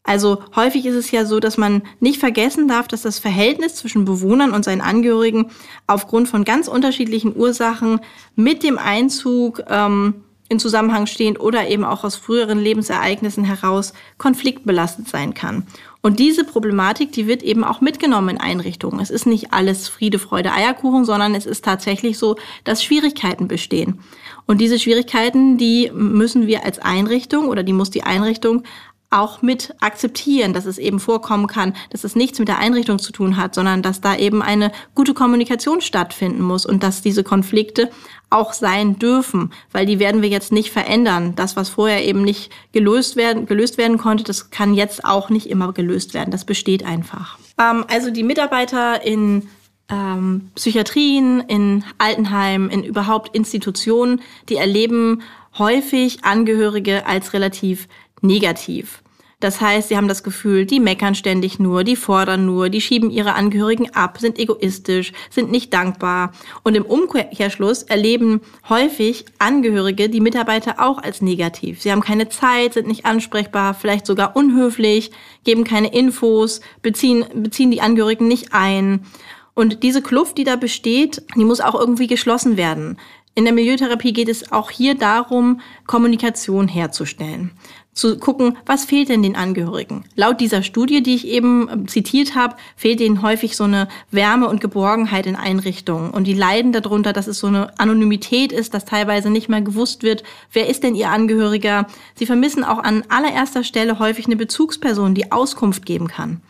Also 0.03 0.43
häufig 0.57 0.87
ist 0.87 0.95
es 0.95 1.11
ja 1.11 1.25
so, 1.25 1.41
dass 1.41 1.59
man 1.59 1.83
nicht 2.01 2.19
vergessen 2.19 2.69
darf, 2.69 2.89
dass 2.89 3.03
das 3.03 3.19
Verhältnis 3.19 3.77
zwischen 3.77 4.05
Bewohnern 4.05 4.53
und 4.53 4.65
seinen 4.65 4.81
Angehörigen 4.81 5.51
aufgrund 5.87 6.29
von 6.29 6.45
ganz 6.45 6.69
unterschiedlichen 6.69 7.37
Ursachen 7.37 8.01
mit 8.35 8.63
dem 8.63 8.79
Einzug 8.79 9.63
ähm, 9.69 10.25
in 10.51 10.59
Zusammenhang 10.59 11.07
stehend 11.07 11.39
oder 11.39 11.69
eben 11.69 11.85
auch 11.85 12.03
aus 12.03 12.17
früheren 12.17 12.59
Lebensereignissen 12.59 13.45
heraus 13.45 13.93
konfliktbelastet 14.19 15.07
sein 15.07 15.33
kann. 15.33 15.65
Und 16.03 16.19
diese 16.19 16.45
Problematik, 16.45 17.13
die 17.13 17.29
wird 17.29 17.45
eben 17.45 17.63
auch 17.63 17.81
mitgenommen 17.81 18.31
in 18.31 18.41
Einrichtungen. 18.41 19.01
Es 19.01 19.11
ist 19.11 19.27
nicht 19.27 19.53
alles 19.53 19.89
Friede, 19.89 20.19
Freude, 20.19 20.53
Eierkuchen, 20.53 21.05
sondern 21.05 21.37
es 21.37 21.47
ist 21.47 21.65
tatsächlich 21.65 22.19
so, 22.19 22.37
dass 22.65 22.83
Schwierigkeiten 22.83 23.47
bestehen. 23.47 24.01
Und 24.47 24.61
diese 24.61 24.81
Schwierigkeiten, 24.81 25.57
die 25.57 25.93
müssen 25.95 26.49
wir 26.49 26.65
als 26.65 26.81
Einrichtung 26.81 27.47
oder 27.47 27.63
die 27.63 27.73
muss 27.73 27.91
die 27.91 28.03
Einrichtung 28.03 28.65
auch 29.11 29.43
mit 29.43 29.75
akzeptieren, 29.81 30.53
dass 30.53 30.67
es 30.67 30.79
eben 30.79 31.01
vorkommen 31.01 31.49
kann, 31.49 31.75
dass 31.91 32.05
es 32.05 32.15
nichts 32.15 32.39
mit 32.39 32.47
der 32.47 32.59
Einrichtung 32.59 33.01
zu 33.01 33.11
tun 33.11 33.37
hat, 33.37 33.57
sondern 33.57 33.83
dass 33.83 34.01
da 34.01 34.17
eben 34.17 34.41
eine 34.41 34.71
gute 34.95 35.15
Kommunikation 35.15 35.81
stattfinden 35.81 36.43
muss 36.43 36.65
und 36.65 36.85
dass 36.85 37.03
diese 37.03 37.25
Konflikte 37.25 37.91
auch 38.31 38.53
sein 38.53 39.01
dürfen, 39.01 39.53
weil 39.73 39.87
die 39.87 39.99
werden 39.99 40.23
wir 40.23 40.29
jetzt 40.29 40.53
nicht 40.53 40.71
verändern. 40.71 41.35
Das, 41.35 41.57
was 41.57 41.69
vorher 41.69 42.07
eben 42.07 42.23
nicht 42.23 42.53
gelöst 42.71 43.17
werden, 43.17 43.47
gelöst 43.47 43.77
werden 43.77 43.99
konnte, 43.99 44.23
das 44.23 44.51
kann 44.51 44.75
jetzt 44.75 45.05
auch 45.05 45.29
nicht 45.29 45.51
immer 45.51 45.73
gelöst 45.73 46.15
werden. 46.15 46.31
Das 46.31 46.45
besteht 46.45 46.85
einfach. 46.87 47.37
Ähm, 47.59 47.85
also 47.89 48.13
die 48.13 48.23
Mitarbeiter 48.23 49.05
in 49.05 49.49
ähm, 49.89 50.53
Psychiatrien, 50.55 51.41
in 51.41 51.85
Altenheimen, 51.99 52.71
in 52.71 52.85
überhaupt 52.85 53.35
Institutionen, 53.35 54.21
die 54.49 54.55
erleben 54.55 55.23
häufig 55.59 56.25
Angehörige 56.25 57.07
als 57.07 57.33
relativ 57.33 57.89
negativ. 58.21 59.03
Das 59.41 59.63
heißt, 59.63 59.89
sie 59.89 59.97
haben 59.97 60.07
das 60.07 60.23
Gefühl, 60.23 60.67
die 60.67 60.81
meckern 60.81 61.15
ständig 61.15 61.59
nur, 61.59 61.83
die 61.83 61.97
fordern 61.97 62.45
nur, 62.45 62.69
die 62.69 62.83
schieben 62.83 63.11
ihre 63.11 63.35
Angehörigen 63.35 63.95
ab, 63.95 64.19
sind 64.19 64.39
egoistisch, 64.39 65.13
sind 65.31 65.51
nicht 65.51 65.73
dankbar. 65.73 66.33
Und 66.63 66.75
im 66.77 66.85
Umkehrschluss 66.85 67.83
erleben 67.83 68.43
häufig 68.69 69.25
Angehörige 69.39 70.11
die 70.11 70.21
Mitarbeiter 70.21 70.75
auch 70.79 70.99
als 70.99 71.23
negativ. 71.23 71.81
Sie 71.81 71.91
haben 71.91 72.03
keine 72.03 72.29
Zeit, 72.29 72.75
sind 72.75 72.87
nicht 72.87 73.07
ansprechbar, 73.07 73.73
vielleicht 73.73 74.05
sogar 74.05 74.37
unhöflich, 74.37 75.11
geben 75.43 75.65
keine 75.65 75.91
Infos, 75.91 76.61
beziehen, 76.83 77.25
beziehen 77.35 77.71
die 77.71 77.81
Angehörigen 77.81 78.29
nicht 78.29 78.53
ein. 78.53 79.07
Und 79.55 79.83
diese 79.83 80.03
Kluft, 80.03 80.37
die 80.37 80.45
da 80.45 80.57
besteht, 80.57 81.23
die 81.35 81.47
muss 81.47 81.63
auch 81.63 81.75
irgendwie 81.75 82.07
geschlossen 82.09 82.59
werden. 82.59 82.99
In 83.35 83.45
der 83.45 83.55
Milieutherapie 83.55 84.13
geht 84.13 84.29
es 84.29 84.53
auch 84.53 84.71
hier 84.71 84.97
darum, 84.97 85.61
Kommunikation 85.87 86.69
herzustellen 86.69 87.53
zu 87.93 88.19
gucken, 88.19 88.57
was 88.67 88.85
fehlt 88.85 89.09
denn 89.09 89.23
den 89.23 89.37
Angehörigen. 89.37 90.05
Laut 90.15 90.41
dieser 90.41 90.63
Studie, 90.63 91.03
die 91.03 91.15
ich 91.15 91.27
eben 91.27 91.69
ähm, 91.71 91.89
zitiert 91.89 92.35
habe, 92.35 92.57
fehlt 92.77 93.01
ihnen 93.01 93.23
häufig 93.23 93.57
so 93.57 93.65
eine 93.65 93.89
Wärme 94.11 94.49
und 94.49 94.61
Geborgenheit 94.61 95.27
in 95.27 95.37
Einrichtungen. 95.37 96.11
Und 96.11 96.25
die 96.25 96.35
leiden 96.35 96.73
darunter, 96.73 97.13
dass 97.13 97.27
es 97.27 97.39
so 97.39 97.49
eine 97.49 97.79
Anonymität 97.79 98.53
ist, 98.53 98.75
dass 98.75 98.85
teilweise 98.85 99.31
nicht 99.31 99.49
mehr 99.49 99.61
gewusst 99.61 100.03
wird, 100.03 100.23
wer 100.53 100.69
ist 100.69 100.83
denn 100.83 100.95
ihr 100.95 101.11
Angehöriger. 101.11 101.87
Sie 102.15 102.27
vermissen 102.27 102.65
auch 102.65 102.79
an 102.79 103.05
allererster 103.09 103.65
Stelle 103.65 103.99
häufig 103.99 104.27
eine 104.27 104.37
Bezugsperson, 104.37 105.15
die 105.15 105.33
Auskunft 105.33 105.85
geben 105.85 106.09
kann. 106.09 106.41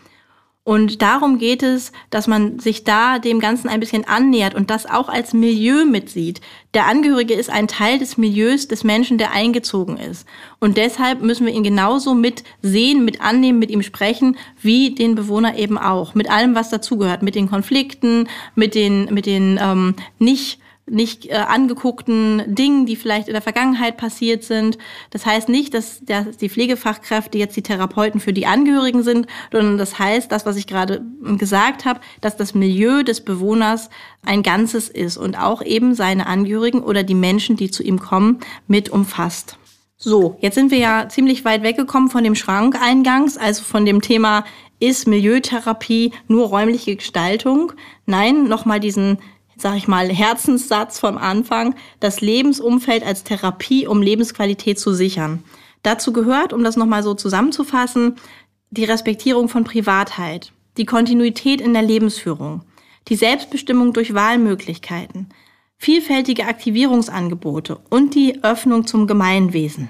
Und 0.63 1.01
darum 1.01 1.39
geht 1.39 1.63
es, 1.63 1.91
dass 2.11 2.27
man 2.27 2.59
sich 2.59 2.85
da 2.85 3.19
dem 3.19 3.41
Ganzen 3.41 3.69
ein 3.69 3.81
bisschen 3.81 4.07
annähert 4.07 4.55
und 4.55 4.69
das 4.69 4.85
auch 4.85 5.09
als 5.09 5.33
Milieu 5.33 5.87
mitsieht. 5.87 6.43
Der 6.75 6.87
Angehörige 6.87 7.33
ist 7.33 7.49
ein 7.49 7.67
Teil 7.67 7.99
des 7.99 8.19
Milieus 8.19 8.69
des 8.69 8.85
Menschen, 8.85 9.17
der 9.17 9.33
eingezogen 9.33 9.97
ist. 9.97 10.27
Und 10.59 10.77
deshalb 10.77 11.23
müssen 11.23 11.47
wir 11.47 11.55
ihn 11.55 11.65
genauso 11.65 12.15
mit 12.15 12.45
sehen, 12.61 13.07
mit 13.07 13.23
annehmen, 13.23 13.59
mit 13.59 13.71
ihm 13.71 13.83
sprechen, 13.83 14.37
wie 14.61 14.95
den 14.95 15.15
Bewohner 15.15 15.57
eben 15.57 15.79
auch. 15.79 16.15
Mit 16.15 16.31
allem, 16.31 16.55
was 16.55 16.69
dazugehört. 16.69 17.23
Mit 17.23 17.37
den 17.37 17.49
Konflikten, 17.49 18.29
mit 18.55 18.75
den, 18.75 19.07
mit 19.07 19.25
den 19.25 19.59
ähm, 19.61 19.95
nicht 20.19 20.61
nicht 20.91 21.27
äh, 21.27 21.35
angeguckten 21.35 22.43
Dingen, 22.47 22.87
die 22.87 22.97
vielleicht 22.97 23.29
in 23.29 23.35
der 23.35 23.43
Vergangenheit 23.43 23.97
passiert 23.97 24.45
sind. 24.45 24.79
Das 25.11 25.25
heißt 25.25 25.49
nicht, 25.49 25.73
dass, 25.75 26.01
dass 26.05 26.37
die 26.37 26.49
Pflegefachkräfte 26.49 27.39
jetzt 27.39 27.57
die 27.57 27.63
Therapeuten 27.63 28.21
für 28.21 28.33
die 28.33 28.47
Angehörigen 28.47 29.03
sind, 29.03 29.27
sondern 29.53 29.79
das 29.79 29.99
heißt, 29.99 30.31
das, 30.31 30.47
was 30.47 30.57
ich 30.57 30.67
gerade 30.67 31.03
gesagt 31.39 31.85
habe, 31.85 32.01
dass 32.21 32.37
das 32.37 32.55
Milieu 32.55 33.03
des 33.03 33.23
Bewohners 33.23 33.91
ein 34.25 34.43
Ganzes 34.43 34.89
ist 34.89 35.17
und 35.17 35.39
auch 35.39 35.63
eben 35.63 35.95
seine 35.95 36.27
Angehörigen 36.27 36.83
oder 36.83 37.03
die 37.03 37.15
Menschen, 37.15 37.57
die 37.57 37.71
zu 37.71 37.83
ihm 37.83 38.01
kommen, 38.01 38.41
mit 38.67 38.91
umfasst. 38.91 39.57
So, 39.97 40.39
jetzt 40.41 40.55
sind 40.55 40.71
wir 40.71 40.79
ja 40.79 41.09
ziemlich 41.09 41.45
weit 41.45 41.63
weggekommen 41.63 42.09
von 42.09 42.25
dem 42.25 42.35
Schrank 42.35 42.81
eingangs, 42.81 43.37
also 43.37 43.63
von 43.63 43.85
dem 43.85 44.01
Thema 44.01 44.45
ist 44.81 45.07
Milieutherapie 45.07 46.13
nur 46.27 46.49
räumliche 46.49 46.97
Gestaltung? 46.97 47.73
Nein, 48.07 48.45
nochmal 48.45 48.81
diesen 48.81 49.19
sag 49.61 49.77
ich 49.77 49.89
mal, 49.89 50.09
Herzenssatz 50.09 50.99
vom 50.99 51.19
Anfang, 51.19 51.75
das 52.01 52.21
Lebensumfeld 52.21 53.05
als 53.05 53.25
Therapie, 53.25 53.87
um 53.87 54.03
Lebensqualität 54.03 54.79
zu 54.79 54.93
sichern. 54.93 55.45
Dazu 55.83 56.13
gehört, 56.13 56.53
um 56.53 56.65
das 56.65 56.77
nochmal 56.77 57.03
so 57.03 57.15
zusammenzufassen, 57.15 58.17
die 58.71 58.85
Respektierung 58.85 59.49
von 59.49 59.65
Privatheit, 59.65 60.53
die 60.77 60.85
Kontinuität 60.87 61.61
in 61.61 61.73
der 61.73 61.83
Lebensführung, 61.83 62.63
die 63.09 63.17
Selbstbestimmung 63.17 63.93
durch 63.93 64.15
Wahlmöglichkeiten, 64.15 65.29
vielfältige 65.77 66.47
Aktivierungsangebote 66.47 67.81
und 67.89 68.15
die 68.15 68.45
Öffnung 68.45 68.87
zum 68.87 69.07
Gemeinwesen. 69.07 69.89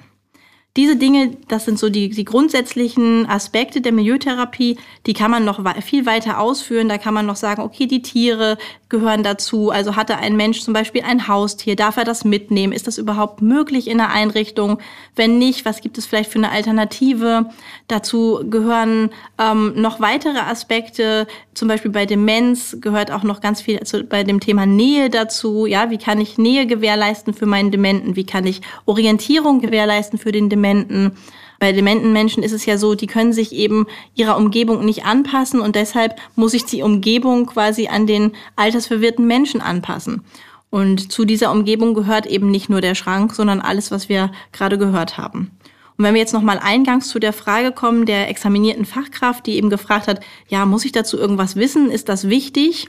Diese 0.77 0.95
Dinge, 0.95 1.37
das 1.49 1.65
sind 1.65 1.81
so 1.81 1.89
die, 1.89 2.11
die 2.11 2.25
grundsätzlichen 2.25 3.29
Aspekte 3.29 3.81
der 3.81 3.91
Milieutherapie, 3.91 4.79
die 5.05 5.15
kann 5.15 5.33
man 5.33 5.45
noch 5.45 5.61
viel 5.83 6.07
weiter 6.07 6.39
ausführen. 6.39 6.89
Da 6.89 6.97
kann 6.97 7.13
man 7.13 7.27
noch 7.27 7.35
sagen, 7.35 7.63
okay, 7.63 7.87
die 7.87 8.03
Tiere 8.03 8.57
gehören 8.89 9.25
dazu. 9.25 9.71
Also 9.71 9.97
hatte 9.97 10.19
ein 10.19 10.37
Mensch 10.37 10.61
zum 10.61 10.73
Beispiel 10.73 11.03
ein 11.03 11.27
Haustier, 11.27 11.75
darf 11.75 11.97
er 11.97 12.05
das 12.05 12.25
mitnehmen? 12.25 12.73
Ist 12.73 12.87
das 12.87 12.99
überhaupt 12.99 13.43
möglich 13.43 13.89
in 13.89 13.99
der 13.99 14.11
Einrichtung? 14.11 14.79
Wenn 15.17 15.39
nicht, 15.39 15.65
was 15.65 15.81
gibt 15.81 15.99
es 15.99 16.07
vielleicht 16.07 16.31
für 16.31 16.39
eine 16.39 16.53
Alternative? 16.53 17.47
Dazu 17.89 18.41
gehören 18.49 19.11
ähm, 19.39 19.73
noch 19.75 19.99
weitere 19.99 20.39
Aspekte, 20.39 21.27
zum 21.53 21.67
Beispiel 21.67 21.91
bei 21.91 22.07
Demenz 22.07 22.77
gehört 22.81 23.11
auch 23.11 23.25
noch 23.25 23.41
ganz 23.41 23.61
viel 23.61 23.79
also 23.81 24.05
bei 24.09 24.23
dem 24.23 24.39
Thema 24.39 24.67
Nähe 24.67 25.11
dazu. 25.11 25.67
Ja, 25.67 25.91
wie 25.91 25.99
kann 25.99 26.21
ich 26.21 26.39
Nähe 26.39 26.67
gewährleisten 26.67 27.35
für 27.35 27.47
meinen 27.47 27.73
Dementen? 27.73 28.15
Wie 28.15 28.25
kann 28.25 28.47
ich 28.47 28.61
Orientierung 28.87 29.61
gewährleisten 29.61 30.19
für 30.19 30.31
den 30.31 30.49
Dementen? 30.49 30.60
Dementen. 30.61 31.13
Bei 31.59 31.73
dementen 31.73 32.13
Menschen 32.13 32.43
ist 32.43 32.53
es 32.53 32.65
ja 32.65 32.79
so, 32.79 32.95
die 32.95 33.07
können 33.07 33.33
sich 33.33 33.53
eben 33.53 33.87
ihrer 34.15 34.37
Umgebung 34.37 34.85
nicht 34.85 35.05
anpassen 35.05 35.61
und 35.61 35.77
deshalb 35.77 36.17
muss 36.35 36.53
sich 36.53 36.65
die 36.65 36.83
Umgebung 36.83 37.47
quasi 37.47 37.89
an 37.89 38.07
den 38.07 38.33
altersverwirrten 38.57 39.27
Menschen 39.27 39.61
anpassen. 39.61 40.23
Und 40.71 41.13
zu 41.13 41.25
dieser 41.25 41.51
Umgebung 41.51 41.95
gehört 41.95 42.27
eben 42.27 42.51
nicht 42.51 42.71
nur 42.71 42.81
der 42.81 42.95
Schrank, 42.95 43.35
sondern 43.35 43.61
alles, 43.61 43.91
was 43.91 44.09
wir 44.09 44.31
gerade 44.53 44.79
gehört 44.79 45.19
haben. 45.19 45.51
Und 45.99 46.05
wenn 46.05 46.15
wir 46.15 46.21
jetzt 46.21 46.33
nochmal 46.33 46.59
eingangs 46.63 47.09
zu 47.09 47.19
der 47.19 47.35
Frage 47.35 47.73
kommen 47.73 48.07
der 48.07 48.31
examinierten 48.31 48.87
Fachkraft, 48.87 49.45
die 49.47 49.57
eben 49.57 49.69
gefragt 49.69 50.09
hat, 50.09 50.21
ja, 50.49 50.65
muss 50.65 50.87
ich 50.87 50.93
dazu 50.93 51.19
irgendwas 51.19 51.57
wissen? 51.57 51.91
Ist 51.91 52.09
das 52.09 52.29
wichtig? 52.29 52.89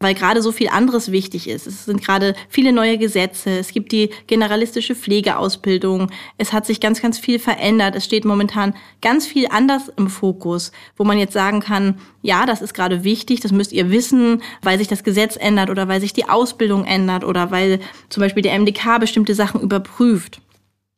Weil 0.00 0.14
gerade 0.14 0.40
so 0.40 0.50
viel 0.50 0.68
anderes 0.68 1.12
wichtig 1.12 1.46
ist. 1.46 1.66
Es 1.66 1.84
sind 1.84 2.02
gerade 2.02 2.34
viele 2.48 2.72
neue 2.72 2.96
Gesetze, 2.96 3.58
es 3.58 3.70
gibt 3.70 3.92
die 3.92 4.08
generalistische 4.26 4.94
Pflegeausbildung, 4.94 6.10
es 6.38 6.54
hat 6.54 6.64
sich 6.64 6.80
ganz, 6.80 7.02
ganz 7.02 7.18
viel 7.18 7.38
verändert, 7.38 7.94
es 7.94 8.06
steht 8.06 8.24
momentan 8.24 8.74
ganz 9.02 9.26
viel 9.26 9.46
anders 9.50 9.92
im 9.98 10.08
Fokus, 10.08 10.72
wo 10.96 11.04
man 11.04 11.18
jetzt 11.18 11.34
sagen 11.34 11.60
kann, 11.60 11.98
ja, 12.22 12.46
das 12.46 12.62
ist 12.62 12.72
gerade 12.72 13.04
wichtig, 13.04 13.40
das 13.40 13.52
müsst 13.52 13.72
ihr 13.72 13.90
wissen, 13.90 14.42
weil 14.62 14.78
sich 14.78 14.88
das 14.88 15.04
Gesetz 15.04 15.36
ändert 15.36 15.68
oder 15.68 15.86
weil 15.86 16.00
sich 16.00 16.14
die 16.14 16.28
Ausbildung 16.28 16.84
ändert 16.86 17.22
oder 17.22 17.50
weil 17.50 17.78
zum 18.08 18.22
Beispiel 18.22 18.42
der 18.42 18.58
MDK 18.58 18.98
bestimmte 18.98 19.34
Sachen 19.34 19.60
überprüft. 19.60 20.40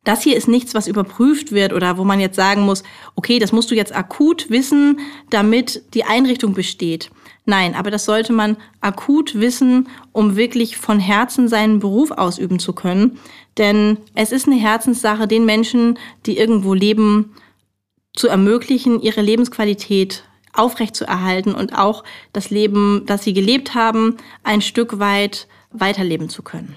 Das 0.05 0.23
hier 0.23 0.37
ist 0.37 0.49
nichts, 0.49 0.75
was 0.75 0.89
überprüft 0.89 1.53
wird 1.53 1.73
oder 1.73 1.97
wo 1.97 2.05
man 2.05 2.21
jetzt 2.21 2.37
sagen 2.37 2.63
muss, 2.63 2.83
okay, 3.15 3.39
das 3.39 3.53
musst 3.53 3.71
du 3.71 3.75
jetzt 3.75 3.95
akut 3.95 4.49
wissen, 4.51 5.01
damit 5.31 5.83
die 5.95 6.05
Einrichtung 6.05 6.55
besteht. 6.55 7.11
Nein, 7.45 7.75
aber 7.75 7.91
das 7.91 8.05
sollte 8.05 8.33
man 8.33 8.57
akut 8.81 9.41
wissen, 9.41 9.89
um 10.13 10.37
wirklich 10.37 10.77
von 10.77 11.01
Herzen 11.01 11.49
seinen 11.49 11.81
Beruf 11.81 12.13
ausüben 12.13 12.61
zu 12.61 12.73
können. 12.73 13.19
Denn 13.59 13.99
es 14.15 14.31
ist 14.31 14.47
eine 14.47 14.57
Herzenssache, 14.57 15.27
den 15.27 15.45
Menschen, 15.45 15.99
die 16.27 16.39
irgendwo 16.39 16.73
leben, 16.75 17.35
zu 18.15 18.29
ermöglichen, 18.29 19.01
ihre 19.01 19.23
Lebensqualität 19.23 20.25
aufrechtzuerhalten 20.53 21.55
und 21.55 21.77
auch 21.77 22.05
das 22.33 22.51
Leben, 22.51 23.05
das 23.07 23.25
sie 23.25 23.33
gelebt 23.33 23.75
haben, 23.75 24.19
ein 24.45 24.61
Stück 24.61 24.99
weit 24.99 25.49
weiterleben 25.71 26.29
zu 26.29 26.43
können. 26.43 26.77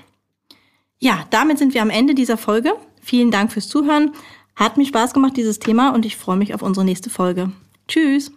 Ja, 0.99 1.25
damit 1.29 1.59
sind 1.59 1.73
wir 1.73 1.81
am 1.81 1.89
Ende 1.89 2.15
dieser 2.15 2.37
Folge. 2.37 2.73
Vielen 3.01 3.31
Dank 3.31 3.51
fürs 3.51 3.67
Zuhören. 3.67 4.13
Hat 4.55 4.77
mir 4.77 4.85
Spaß 4.85 5.13
gemacht, 5.13 5.35
dieses 5.35 5.59
Thema, 5.59 5.93
und 5.93 6.05
ich 6.05 6.15
freue 6.15 6.37
mich 6.37 6.55
auf 6.55 6.61
unsere 6.61 6.85
nächste 6.85 7.09
Folge. 7.09 7.51
Tschüss! 7.87 8.31